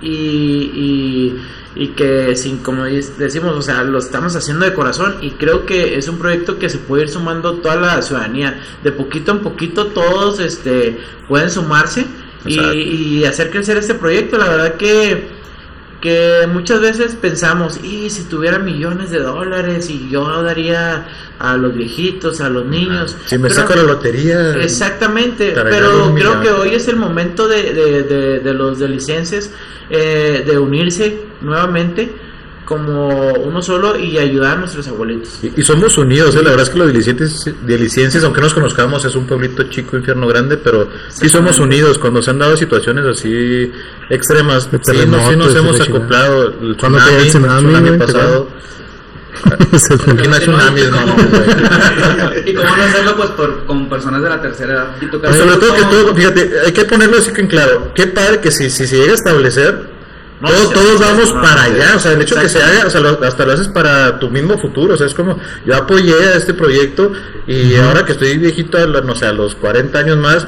y, 0.00 0.08
y, 0.08 1.42
y 1.74 1.88
que 1.88 2.36
sin 2.36 2.58
como 2.58 2.84
decimos 2.84 3.56
o 3.56 3.62
sea 3.62 3.82
lo 3.82 3.98
estamos 3.98 4.36
haciendo 4.36 4.64
de 4.64 4.74
corazón 4.74 5.16
y 5.20 5.32
creo 5.32 5.66
que 5.66 5.96
es 5.96 6.08
un 6.08 6.18
proyecto 6.18 6.58
que 6.58 6.68
se 6.68 6.78
puede 6.78 7.04
ir 7.04 7.08
sumando 7.08 7.54
toda 7.54 7.76
la 7.76 8.02
ciudadanía. 8.02 8.60
De 8.82 8.92
poquito 8.92 9.32
en 9.32 9.40
poquito 9.40 9.86
todos 9.88 10.40
este 10.40 10.98
pueden 11.28 11.50
sumarse 11.50 12.06
y 12.44 13.24
hacer 13.24 13.50
crecer 13.50 13.76
este 13.76 13.94
proyecto. 13.94 14.38
La 14.38 14.48
verdad 14.48 14.74
que 14.76 15.35
que 16.06 16.46
muchas 16.52 16.80
veces 16.80 17.16
pensamos, 17.20 17.80
y 17.82 18.10
si 18.10 18.22
tuviera 18.24 18.60
millones 18.60 19.10
de 19.10 19.18
dólares 19.18 19.90
y 19.90 20.08
yo 20.08 20.40
daría 20.44 21.08
a 21.40 21.56
los 21.56 21.74
viejitos, 21.74 22.40
a 22.40 22.48
los 22.48 22.64
niños. 22.64 23.16
Si 23.26 23.36
me 23.38 23.48
Pero- 23.48 23.54
saco 23.60 23.74
la 23.74 23.82
lotería. 23.82 24.54
Exactamente, 24.54 25.50
pero 25.52 26.14
creo 26.14 26.40
que 26.40 26.50
hoy 26.50 26.70
es 26.74 26.86
el 26.86 26.96
momento 26.96 27.48
de, 27.48 27.72
de, 27.74 28.02
de, 28.04 28.38
de 28.40 28.54
los 28.54 28.78
de 28.78 28.88
licencias 28.88 29.50
eh, 29.90 30.44
de 30.46 30.56
unirse 30.58 31.24
nuevamente 31.40 32.14
como 32.64 33.32
uno 33.34 33.62
solo 33.62 33.96
y 33.96 34.18
ayudar 34.18 34.56
a 34.56 34.60
nuestros 34.60 34.88
abuelitos. 34.88 35.38
Y, 35.42 35.60
y 35.60 35.62
somos 35.64 35.96
unidos, 35.98 36.34
¿eh? 36.34 36.42
la 36.42 36.50
verdad 36.50 36.64
es 36.64 36.70
que 36.70 36.78
los 36.78 36.88
delicientes, 36.88 37.48
delicienses, 37.64 38.24
aunque 38.24 38.40
nos 38.40 38.54
conozcamos, 38.54 39.04
es 39.04 39.14
un 39.14 39.24
pueblito 39.24 39.62
chico, 39.70 39.96
infierno 39.96 40.26
grande, 40.26 40.56
pero 40.56 40.88
sí 41.08 41.28
somos 41.28 41.60
unidos. 41.60 41.96
Cuando 41.98 42.22
se 42.22 42.30
han 42.30 42.40
dado 42.40 42.56
situaciones 42.56 43.04
así 43.04 43.70
extremas, 44.10 44.68
sí, 44.84 45.06
nos, 45.06 45.28
sí 45.28 45.36
nos 45.36 45.54
hemos 45.54 45.80
acoplado. 45.80 46.54
El 46.60 46.76
Cuando 46.78 46.98
cayó 46.98 47.18
el 47.18 47.28
tsunami, 47.28 47.72
güey, 47.80 47.92
¿te 47.92 47.98
pasado. 47.98 48.48
El- 48.50 48.66
Aquí 50.18 50.28
no 50.28 50.34
hay 50.34 50.40
tsunamis, 50.40 50.90
no, 50.90 50.98
y 52.46 52.54
cómo 52.54 52.76
no 52.76 52.82
hacerlo 52.82 53.16
pues 53.16 53.30
por, 53.30 53.64
con 53.66 53.88
personas 53.88 54.22
de 54.22 54.28
la 54.30 54.40
tercera 54.40 54.72
edad. 54.72 54.86
Y 55.02 55.36
sobre 55.36 55.56
todo 55.56 55.74
que 55.74 55.82
todo, 55.82 56.14
fíjate, 56.14 56.50
hay 56.64 56.72
que 56.72 56.84
ponerlo 56.86 57.18
así 57.18 57.32
que 57.32 57.42
en 57.42 57.46
claro. 57.48 57.92
Qué 57.94 58.06
padre 58.06 58.40
que 58.40 58.50
si, 58.50 58.70
si 58.70 58.86
se 58.86 58.96
llega 58.96 59.12
a 59.12 59.14
establecer, 59.16 59.90
No, 60.40 60.48
todos, 60.48 60.72
todos 60.72 61.00
vamos 61.00 61.28
sí, 61.28 61.34
para 61.34 61.62
allá. 61.64 61.96
O 61.96 62.00
sea, 62.00 62.12
el 62.12 62.22
hecho 62.22 62.34
que 62.36 62.48
se 62.48 62.62
haga, 62.62 62.86
o 62.86 62.90
sea, 62.90 63.00
lo- 63.02 63.22
hasta 63.22 63.44
lo 63.44 63.52
haces 63.52 63.68
para 63.68 64.18
tu 64.18 64.30
mismo 64.30 64.58
futuro. 64.58 64.94
O 64.94 64.96
sea, 64.96 65.06
es 65.06 65.14
como, 65.14 65.38
yo 65.66 65.76
apoyé 65.76 66.14
a 66.14 66.36
este 66.36 66.54
proyecto 66.54 67.12
y 67.46 67.76
ahora 67.76 68.06
que 68.06 68.12
estoy 68.12 68.38
viejito, 68.38 68.78
a 68.78 68.86
los, 68.86 69.04
no 69.04 69.14
sé, 69.14 69.26
a 69.26 69.32
los 69.32 69.54
40 69.54 69.98
años 69.98 70.16
más, 70.16 70.46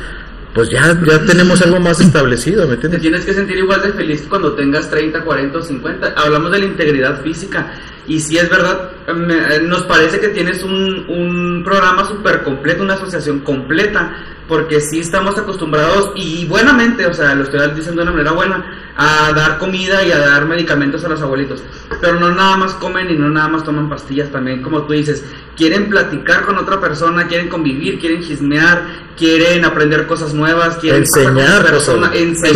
pues 0.58 0.70
ya, 0.70 0.98
ya 1.06 1.24
tenemos 1.24 1.62
algo 1.62 1.78
más 1.78 2.00
establecido, 2.00 2.62
¿me 2.66 2.70
Te 2.70 2.86
entiendes? 2.86 3.00
tienes 3.00 3.24
que 3.24 3.32
sentir 3.32 3.58
igual 3.58 3.80
de 3.80 3.92
feliz 3.92 4.26
cuando 4.28 4.54
tengas 4.54 4.90
30, 4.90 5.22
40 5.22 5.56
o 5.56 5.62
50. 5.62 6.14
Hablamos 6.16 6.50
de 6.50 6.58
la 6.58 6.64
integridad 6.64 7.22
física. 7.22 7.72
Y 8.08 8.18
si 8.18 8.38
es 8.38 8.50
verdad, 8.50 8.90
me- 9.14 9.36
eh, 9.54 9.60
nos 9.62 9.82
parece 9.84 10.18
que 10.18 10.28
tienes 10.30 10.64
un, 10.64 11.04
un 11.08 11.62
programa 11.64 12.04
súper 12.08 12.42
completo, 12.42 12.82
una 12.82 12.94
asociación 12.94 13.38
completa, 13.40 14.16
porque 14.48 14.80
sí 14.80 15.00
estamos 15.00 15.36
acostumbrados 15.38 16.12
y 16.16 16.46
buenamente, 16.46 17.06
o 17.06 17.12
sea, 17.12 17.34
lo 17.34 17.44
estoy 17.44 17.60
diciendo 17.74 18.00
de 18.02 18.08
una 18.08 18.12
manera 18.12 18.32
buena, 18.32 18.64
a 18.96 19.32
dar 19.32 19.58
comida 19.58 20.02
y 20.04 20.10
a 20.10 20.18
dar 20.18 20.46
medicamentos 20.46 21.04
a 21.04 21.08
los 21.08 21.20
abuelitos. 21.22 21.62
Pero 22.00 22.18
no 22.18 22.30
nada 22.30 22.56
más 22.56 22.72
comen 22.74 23.10
y 23.10 23.14
no 23.14 23.28
nada 23.28 23.48
más 23.48 23.62
toman 23.62 23.88
pastillas 23.88 24.30
también, 24.32 24.62
como 24.62 24.82
tú 24.82 24.94
dices, 24.94 25.24
quieren 25.56 25.88
platicar 25.88 26.44
con 26.46 26.56
otra 26.58 26.80
persona, 26.80 27.26
quieren 27.28 27.48
convivir, 27.48 27.98
quieren 28.00 28.22
chismear, 28.22 29.08
quieren 29.16 29.64
aprender 29.64 30.06
cosas 30.06 30.32
nuevas, 30.34 30.76
quieren 30.78 31.02
Enseñar 31.02 31.60
otra 31.60 31.70
persona, 31.72 32.08
cosas. 32.08 32.22
enseñar. 32.22 32.52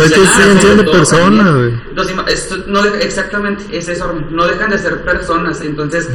Todo 1.95 2.05
personas, 2.05 2.65
no 2.67 2.81
de- 2.83 3.03
exactamente, 3.05 3.63
es 3.77 3.87
eso, 3.87 4.13
no 4.31 4.47
dejan 4.47 4.71
de 4.71 4.79
ser 4.79 5.01
personas. 5.03 5.61
Entonces, 5.61 6.09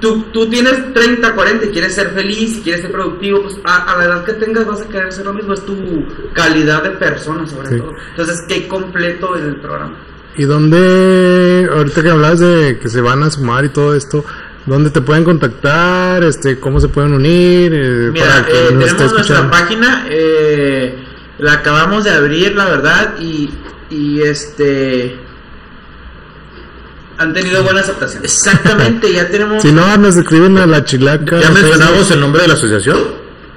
tú, 0.00 0.24
tú 0.32 0.48
tienes 0.50 0.92
30, 0.92 1.34
40 1.34 1.66
y 1.66 1.68
quieres 1.70 1.94
ser 1.94 2.10
feliz 2.10 2.60
quieres 2.62 2.82
ser 2.82 2.92
productivo, 2.92 3.42
pues 3.42 3.56
a, 3.64 3.92
a 3.92 3.98
la 3.98 4.04
edad 4.04 4.24
que 4.24 4.32
tengas 4.34 4.66
vas 4.66 4.82
a 4.82 4.88
querer 4.88 5.12
ser 5.14 5.24
lo 5.26 5.32
mismo, 5.32 5.54
es 5.54 5.64
tu 5.64 5.74
calidad 6.34 6.82
de 6.82 6.90
persona 6.90 7.46
sobre 7.46 7.68
Sí. 7.70 7.78
todo. 7.78 7.92
Entonces, 8.10 8.42
qué 8.48 8.68
completo 8.68 9.36
es 9.36 9.42
el 9.44 9.56
programa. 9.56 9.96
¿Y 10.36 10.44
dónde, 10.44 11.68
ahorita 11.72 12.02
que 12.02 12.10
hablas 12.10 12.40
de 12.40 12.78
que 12.82 12.88
se 12.88 13.00
van 13.00 13.22
a 13.22 13.30
sumar 13.30 13.64
y 13.64 13.68
todo 13.68 13.94
esto, 13.94 14.24
dónde 14.66 14.90
te 14.90 15.00
pueden 15.00 15.22
contactar, 15.24 16.24
este, 16.24 16.58
cómo 16.58 16.80
se 16.80 16.88
pueden 16.88 17.12
unir? 17.12 17.72
Eh, 17.72 18.10
Mira, 18.12 18.26
para 18.26 18.46
que 18.46 18.52
eh, 18.52 18.72
nos 18.72 18.84
tenemos 18.86 19.12
nuestra 19.12 19.16
escuchando? 19.36 19.50
página, 19.50 20.06
eh, 20.10 21.04
la 21.38 21.52
acabamos 21.52 22.02
de 22.04 22.10
abrir, 22.10 22.54
la 22.56 22.64
verdad, 22.66 23.14
y, 23.20 23.50
y 23.90 24.22
este... 24.22 25.18
Han 27.16 27.32
tenido 27.32 27.62
buena 27.62 27.78
aceptación. 27.80 28.24
Exactamente, 28.24 29.12
ya 29.12 29.28
tenemos... 29.28 29.62
Si 29.62 29.70
no, 29.70 29.96
nos 29.98 30.16
escriben 30.16 30.58
a 30.58 30.66
la 30.66 30.84
chilaca. 30.84 31.38
¿Ya 31.40 31.46
en 31.46 31.54
mencionamos 31.54 32.10
el 32.10 32.18
nombre 32.20 32.42
de 32.42 32.48
la 32.48 32.54
asociación? 32.54 32.98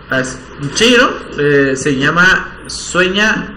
¿No? 0.10 1.10
Eh, 1.40 1.76
se 1.76 1.96
llama 1.98 2.50
Sueña... 2.68 3.54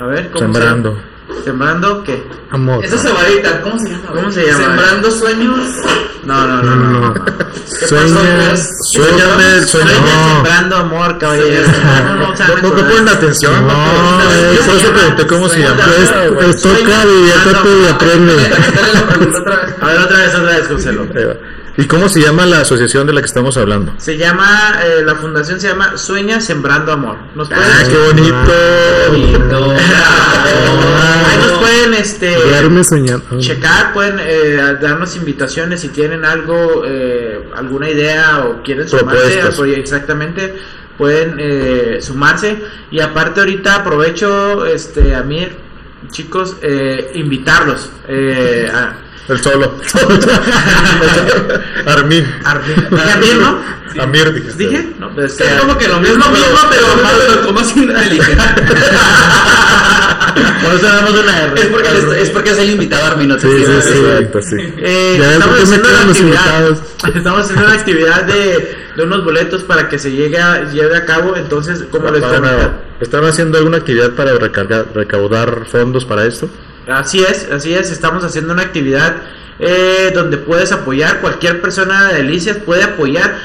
A 0.00 0.06
ver, 0.06 0.30
¿cómo 0.30 0.38
se 0.38 0.44
Sembrando. 0.60 0.90
llama? 0.94 1.42
¿Sembrando 1.44 2.02
qué? 2.04 2.26
Amor. 2.50 2.84
Esa 2.84 2.98
cebadita, 2.98 3.60
¿cómo 3.62 3.78
se 3.78 3.90
llama? 3.90 4.06
¿Cómo 4.12 4.30
se 4.32 4.46
llama? 4.46 4.64
Sembrando 4.64 5.10
sueños. 5.10 5.58
No, 6.24 6.46
no, 6.46 6.62
No, 6.62 6.62
no, 6.62 6.76
no, 6.76 6.90
no. 6.92 7.00
no. 7.14 7.24
¿Qué 7.24 7.86
Sueña, 7.86 8.56
sueña. 8.86 9.90
No. 10.00 10.34
sembrando 10.34 10.76
amor, 10.76 11.18
caballero. 11.18 11.66
No, 12.06 12.14
no, 12.16 12.36
se 12.36 12.44
No, 12.44 12.56
no 12.56 12.74
ponen 12.88 13.08
atención. 13.08 13.66
No, 13.66 14.20
es- 14.52 14.60
por 14.66 14.74
eso 14.76 14.92
pregunté 14.92 15.26
cómo 15.26 15.48
se 15.48 15.60
llama. 15.60 15.84
Es, 15.98 16.10
es 16.56 16.62
toca, 16.62 17.04
y 17.06 17.88
aprende. 17.88 18.34
La 18.94 19.08
pregunta 19.08 19.38
otra 19.40 19.56
vez. 19.64 19.74
A 19.80 19.86
ver, 19.86 19.98
otra 20.00 20.18
vez, 20.18 20.34
otra 20.34 20.56
vez, 20.56 20.68
Joselo. 20.68 21.06
¿Y 21.76 21.86
cómo 21.86 22.08
se 22.08 22.20
llama 22.20 22.44
la 22.44 22.60
asociación 22.60 23.06
de 23.06 23.14
la 23.14 23.20
que 23.20 23.26
estamos 23.26 23.56
hablando? 23.56 23.94
Se 23.96 24.18
llama, 24.18 24.80
eh, 24.84 25.02
la 25.04 25.14
fundación 25.14 25.58
se 25.58 25.68
llama 25.68 25.96
Sueña 25.96 26.40
Sembrando 26.40 26.92
Amor. 26.92 27.16
¿Nos 27.34 27.48
pueden, 27.48 27.64
Ah, 27.64 27.82
qué 27.88 27.96
bonito. 27.96 29.72
Ahí 31.24 31.38
nos 31.38 31.58
pueden, 31.58 31.94
este, 31.94 32.36
checar, 33.38 33.92
pueden 33.94 34.16
eh, 34.20 34.76
darnos 34.80 35.16
invitaciones 35.16 35.80
si 35.80 35.88
tienen 35.88 36.24
algo, 36.24 36.82
eh, 36.84 37.48
alguna 37.56 37.88
idea 37.88 38.44
o 38.44 38.62
quieren 38.62 38.86
sumarse, 38.88 39.40
exactamente, 39.76 40.54
pueden 40.98 41.36
eh, 41.38 41.98
sumarse. 42.00 42.58
Y 42.90 43.00
aparte 43.00 43.40
ahorita 43.40 43.76
aprovecho, 43.76 44.66
este, 44.66 45.14
a 45.14 45.22
mí, 45.22 45.48
chicos, 46.10 46.56
eh, 46.62 47.12
invitarlos 47.14 47.90
eh, 48.08 48.70
a... 48.72 48.96
El 49.28 49.40
solo. 49.40 49.76
Armin. 51.86 52.26
Armin. 52.44 52.74
Dije 52.90 53.10
Armin, 53.12 53.40
¿no? 53.40 53.58
Amir, 54.02 54.32
dijiste. 54.32 54.64
¿Dije? 54.68 54.88
No, 54.98 55.14
pues, 55.14 55.38
Es 55.40 55.60
como 55.60 55.76
que 55.78 55.86
lo 55.86 56.00
mismo, 56.00 56.24
es 56.24 56.26
lo 56.26 56.32
mismo, 56.32 56.58
pero 56.70 56.86
más, 57.02 57.12
como 57.38 57.52
más 57.60 57.76
inteligente. 57.76 58.36
Por 60.64 60.74
eso 60.74 60.86
damos 60.86 61.10
una 61.12 61.42
R. 61.42 61.60
Es 61.60 61.66
porque, 61.66 61.88
es, 61.88 62.04
es 62.22 62.30
porque 62.30 62.50
es 62.50 62.58
el 62.58 62.70
invitado 62.70 63.04
Armin, 63.06 63.28
no 63.28 63.36
te 63.36 63.42
Sí, 63.42 63.48
sí, 63.58 63.64
quiero 63.64 63.82
sí, 63.82 63.88
decir. 63.88 64.04
exacto, 64.06 64.42
sí. 64.42 64.56
Eh, 64.78 65.16
Ya 65.20 65.32
estamos 65.32 65.60
haciendo 65.62 65.88
una 65.88 66.00
actividad. 66.00 66.78
Estamos 67.14 67.40
haciendo 67.42 67.64
una 67.64 67.74
actividad 67.74 68.22
de, 68.24 68.76
de 68.96 69.02
unos 69.02 69.24
boletos 69.24 69.62
para 69.64 69.88
que 69.88 69.98
se 69.98 70.10
llegue 70.12 70.38
a, 70.38 70.64
lleve 70.70 70.96
a 70.96 71.04
cabo. 71.04 71.36
Entonces, 71.36 71.84
como 71.90 72.10
les 72.10 72.22
Para- 72.22 72.36
comentaba, 72.36 72.72
¿Están 73.00 73.24
haciendo 73.24 73.58
alguna 73.58 73.78
actividad 73.78 74.12
para 74.12 74.34
recargar, 74.34 74.86
recaudar 74.94 75.66
fondos 75.70 76.04
para 76.04 76.24
esto? 76.24 76.48
Así 76.88 77.20
es, 77.22 77.48
así 77.50 77.72
es. 77.74 77.90
Estamos 77.90 78.24
haciendo 78.24 78.52
una 78.52 78.62
actividad 78.62 79.16
eh, 79.58 80.10
donde 80.14 80.36
puedes 80.38 80.72
apoyar. 80.72 81.20
Cualquier 81.20 81.60
persona 81.60 82.08
de 82.08 82.18
Delicias 82.18 82.56
puede 82.58 82.82
apoyar. 82.84 83.38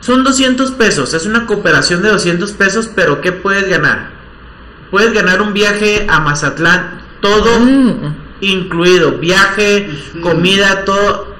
Son 0.00 0.24
200 0.24 0.72
pesos. 0.72 1.14
Es 1.14 1.26
una 1.26 1.46
cooperación 1.46 2.02
de 2.02 2.08
200 2.10 2.52
pesos. 2.52 2.88
Pero 2.94 3.20
¿qué 3.20 3.32
puedes 3.32 3.68
ganar? 3.68 4.10
Puedes 4.90 5.12
ganar 5.12 5.40
un 5.42 5.52
viaje 5.52 6.06
a 6.08 6.20
Mazatlán. 6.20 7.00
Todo 7.20 7.60
incluido. 8.40 9.12
Viaje, 9.18 9.88
comida, 10.20 10.84
todo. 10.84 11.32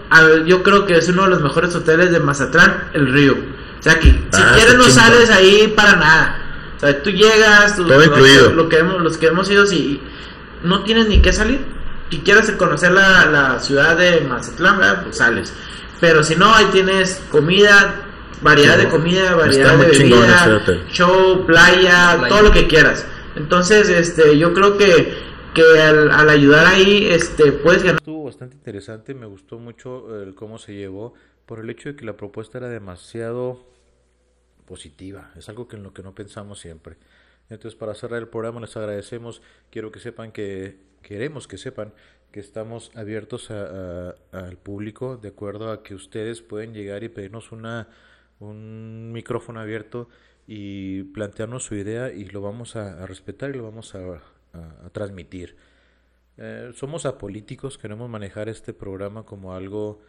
Yo 0.46 0.62
creo 0.62 0.86
que 0.86 0.96
es 0.98 1.08
uno 1.08 1.24
de 1.24 1.30
los 1.30 1.42
mejores 1.42 1.74
hoteles 1.74 2.12
de 2.12 2.20
Mazatlán, 2.20 2.84
el 2.92 3.12
Río. 3.12 3.32
O 3.80 3.82
sea 3.82 3.98
que 3.98 4.10
si 4.10 4.18
Ah, 4.42 4.52
quieres 4.54 4.76
no 4.76 4.84
sales 4.84 5.28
ahí 5.30 5.72
para 5.74 5.96
nada. 5.96 6.38
O 6.76 6.80
sea, 6.80 7.02
tú 7.02 7.10
llegas, 7.10 7.76
tú- 7.76 7.86
Todo 7.86 7.98
lo- 7.98 8.04
incluido. 8.04 8.52
Lo 8.52 8.68
que 8.68 8.78
hemos, 8.78 9.00
los 9.02 9.16
que 9.18 9.26
hemos 9.26 9.50
ido, 9.50 9.66
si 9.66 10.00
no 10.64 10.84
tienes 10.84 11.08
ni 11.08 11.20
que 11.22 11.32
salir. 11.32 11.64
Si 12.10 12.20
quieres 12.20 12.50
conocer 12.52 12.92
la, 12.92 13.26
la 13.26 13.60
ciudad 13.60 13.96
de 13.96 14.20
Mazatlán, 14.20 14.78
¿verdad? 14.78 15.02
pues 15.02 15.16
sales. 15.16 15.52
Pero 16.00 16.22
si 16.22 16.36
no, 16.36 16.52
ahí 16.54 16.66
tienes 16.72 17.22
comida, 17.30 18.04
variedad 18.42 18.76
de 18.76 18.88
comida, 18.88 19.34
variedad 19.34 19.78
de 19.78 19.86
bebida, 19.86 20.56
hotel. 20.56 20.84
show, 20.90 21.46
playa, 21.46 22.16
Playa. 22.18 22.28
todo 22.28 22.42
lo 22.42 22.52
que 22.52 22.66
quieras. 22.66 23.06
Entonces, 23.36 23.88
este, 23.88 24.36
yo 24.36 24.52
creo 24.52 24.76
que, 24.76 25.14
que 25.54 25.62
al, 25.80 26.10
al 26.10 26.28
ayudar 26.28 26.66
ahí, 26.66 27.06
este, 27.06 27.52
puedes 27.52 27.82
ganar. 27.82 28.00
Estuvo 28.00 28.24
bastante 28.24 28.56
interesante, 28.56 29.14
me 29.14 29.26
gustó 29.26 29.58
mucho 29.58 30.22
el 30.22 30.34
cómo 30.34 30.58
se 30.58 30.74
llevó 30.74 31.14
por 31.46 31.60
el 31.60 31.70
hecho 31.70 31.88
de 31.88 31.96
que 31.96 32.04
la 32.04 32.16
propuesta 32.16 32.58
era 32.58 32.68
demasiado 32.68 33.64
positiva, 34.66 35.30
es 35.36 35.48
algo 35.48 35.68
que 35.68 35.76
en 35.76 35.82
lo 35.82 35.92
que 35.94 36.02
no 36.02 36.14
pensamos 36.14 36.58
siempre. 36.60 36.96
Entonces, 37.50 37.78
para 37.78 37.94
cerrar 37.94 38.20
el 38.20 38.28
programa 38.28 38.60
les 38.60 38.76
agradecemos, 38.76 39.42
quiero 39.70 39.92
que 39.92 40.00
sepan 40.00 40.32
que 40.32 40.76
queremos 41.02 41.48
que 41.48 41.58
sepan 41.58 41.92
que 42.30 42.40
estamos 42.40 42.90
abiertos 42.94 43.50
a- 43.50 44.14
al 44.32 44.56
público 44.56 45.16
de 45.16 45.28
acuerdo 45.28 45.70
a 45.70 45.82
que 45.82 45.94
ustedes 45.94 46.40
pueden 46.42 46.72
llegar 46.74 47.02
y 47.04 47.08
pedirnos 47.08 47.52
una 47.52 47.88
un 48.40 49.12
micrófono 49.12 49.60
abierto 49.60 50.08
y 50.48 51.04
plantearnos 51.04 51.62
su 51.64 51.74
idea 51.76 52.12
y 52.12 52.24
lo 52.24 52.40
vamos 52.40 52.74
a, 52.76 53.02
a 53.02 53.06
respetar 53.06 53.50
y 53.50 53.54
lo 53.58 53.64
vamos 53.64 53.94
a 53.94 54.20
transmitir. 54.92 55.56
Eh, 56.38 56.72
somos 56.74 57.06
apolíticos, 57.06 57.78
queremos 57.78 58.08
manejar 58.10 58.48
este 58.48 58.72
programa 58.72 59.24
como 59.24 59.54
algo 59.54 60.00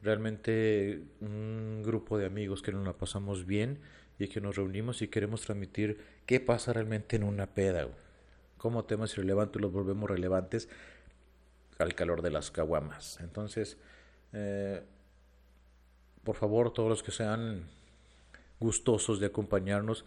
realmente 0.00 1.02
un 1.20 1.82
grupo 1.84 2.18
de 2.18 2.26
amigos 2.26 2.62
que 2.62 2.72
nos 2.72 2.84
la 2.84 2.92
pasamos 2.94 3.46
bien 3.46 3.78
y 4.18 4.28
que 4.28 4.40
nos 4.40 4.56
reunimos 4.56 5.02
y 5.02 5.08
queremos 5.08 5.42
transmitir 5.42 5.98
qué 6.26 6.40
pasa 6.40 6.72
realmente 6.72 7.16
en 7.16 7.24
una 7.24 7.46
peda. 7.46 7.88
Cómo 8.58 8.84
temas 8.84 9.12
irrelevantes 9.14 9.60
los 9.60 9.72
volvemos 9.72 10.08
relevantes 10.08 10.68
al 11.78 11.94
calor 11.94 12.22
de 12.22 12.30
las 12.30 12.50
caguamas. 12.50 13.18
Entonces, 13.20 13.76
eh, 14.32 14.82
por 16.24 16.36
favor, 16.36 16.72
todos 16.72 16.88
los 16.88 17.02
que 17.02 17.10
sean 17.10 17.64
gustosos 18.60 19.18
de 19.18 19.26
acompañarnos, 19.26 20.04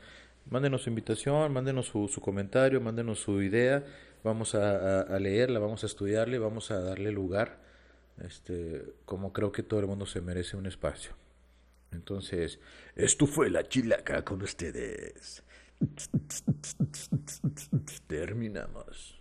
mándenos 0.49 0.83
su 0.83 0.89
invitación, 0.89 1.51
mándenos 1.51 1.87
su, 1.87 2.21
comentario, 2.21 2.79
mándenos 2.79 3.19
su 3.19 3.41
idea, 3.41 3.83
vamos 4.23 4.55
a, 4.55 5.19
leerla, 5.19 5.59
vamos 5.59 5.83
a 5.83 5.87
estudiarle, 5.87 6.39
vamos 6.39 6.71
a 6.71 6.79
darle 6.79 7.11
lugar, 7.11 7.57
este, 8.23 8.83
como 9.05 9.33
creo 9.33 9.51
que 9.51 9.63
todo 9.63 9.81
el 9.81 9.87
mundo 9.87 10.05
se 10.05 10.21
merece 10.21 10.55
un 10.55 10.65
espacio. 10.65 11.11
Entonces, 11.95 12.59
esto 12.95 13.25
fue 13.25 13.49
la 13.49 13.67
chilaca 13.67 14.23
con 14.23 14.41
ustedes. 14.41 15.43
Terminamos. 18.07 19.14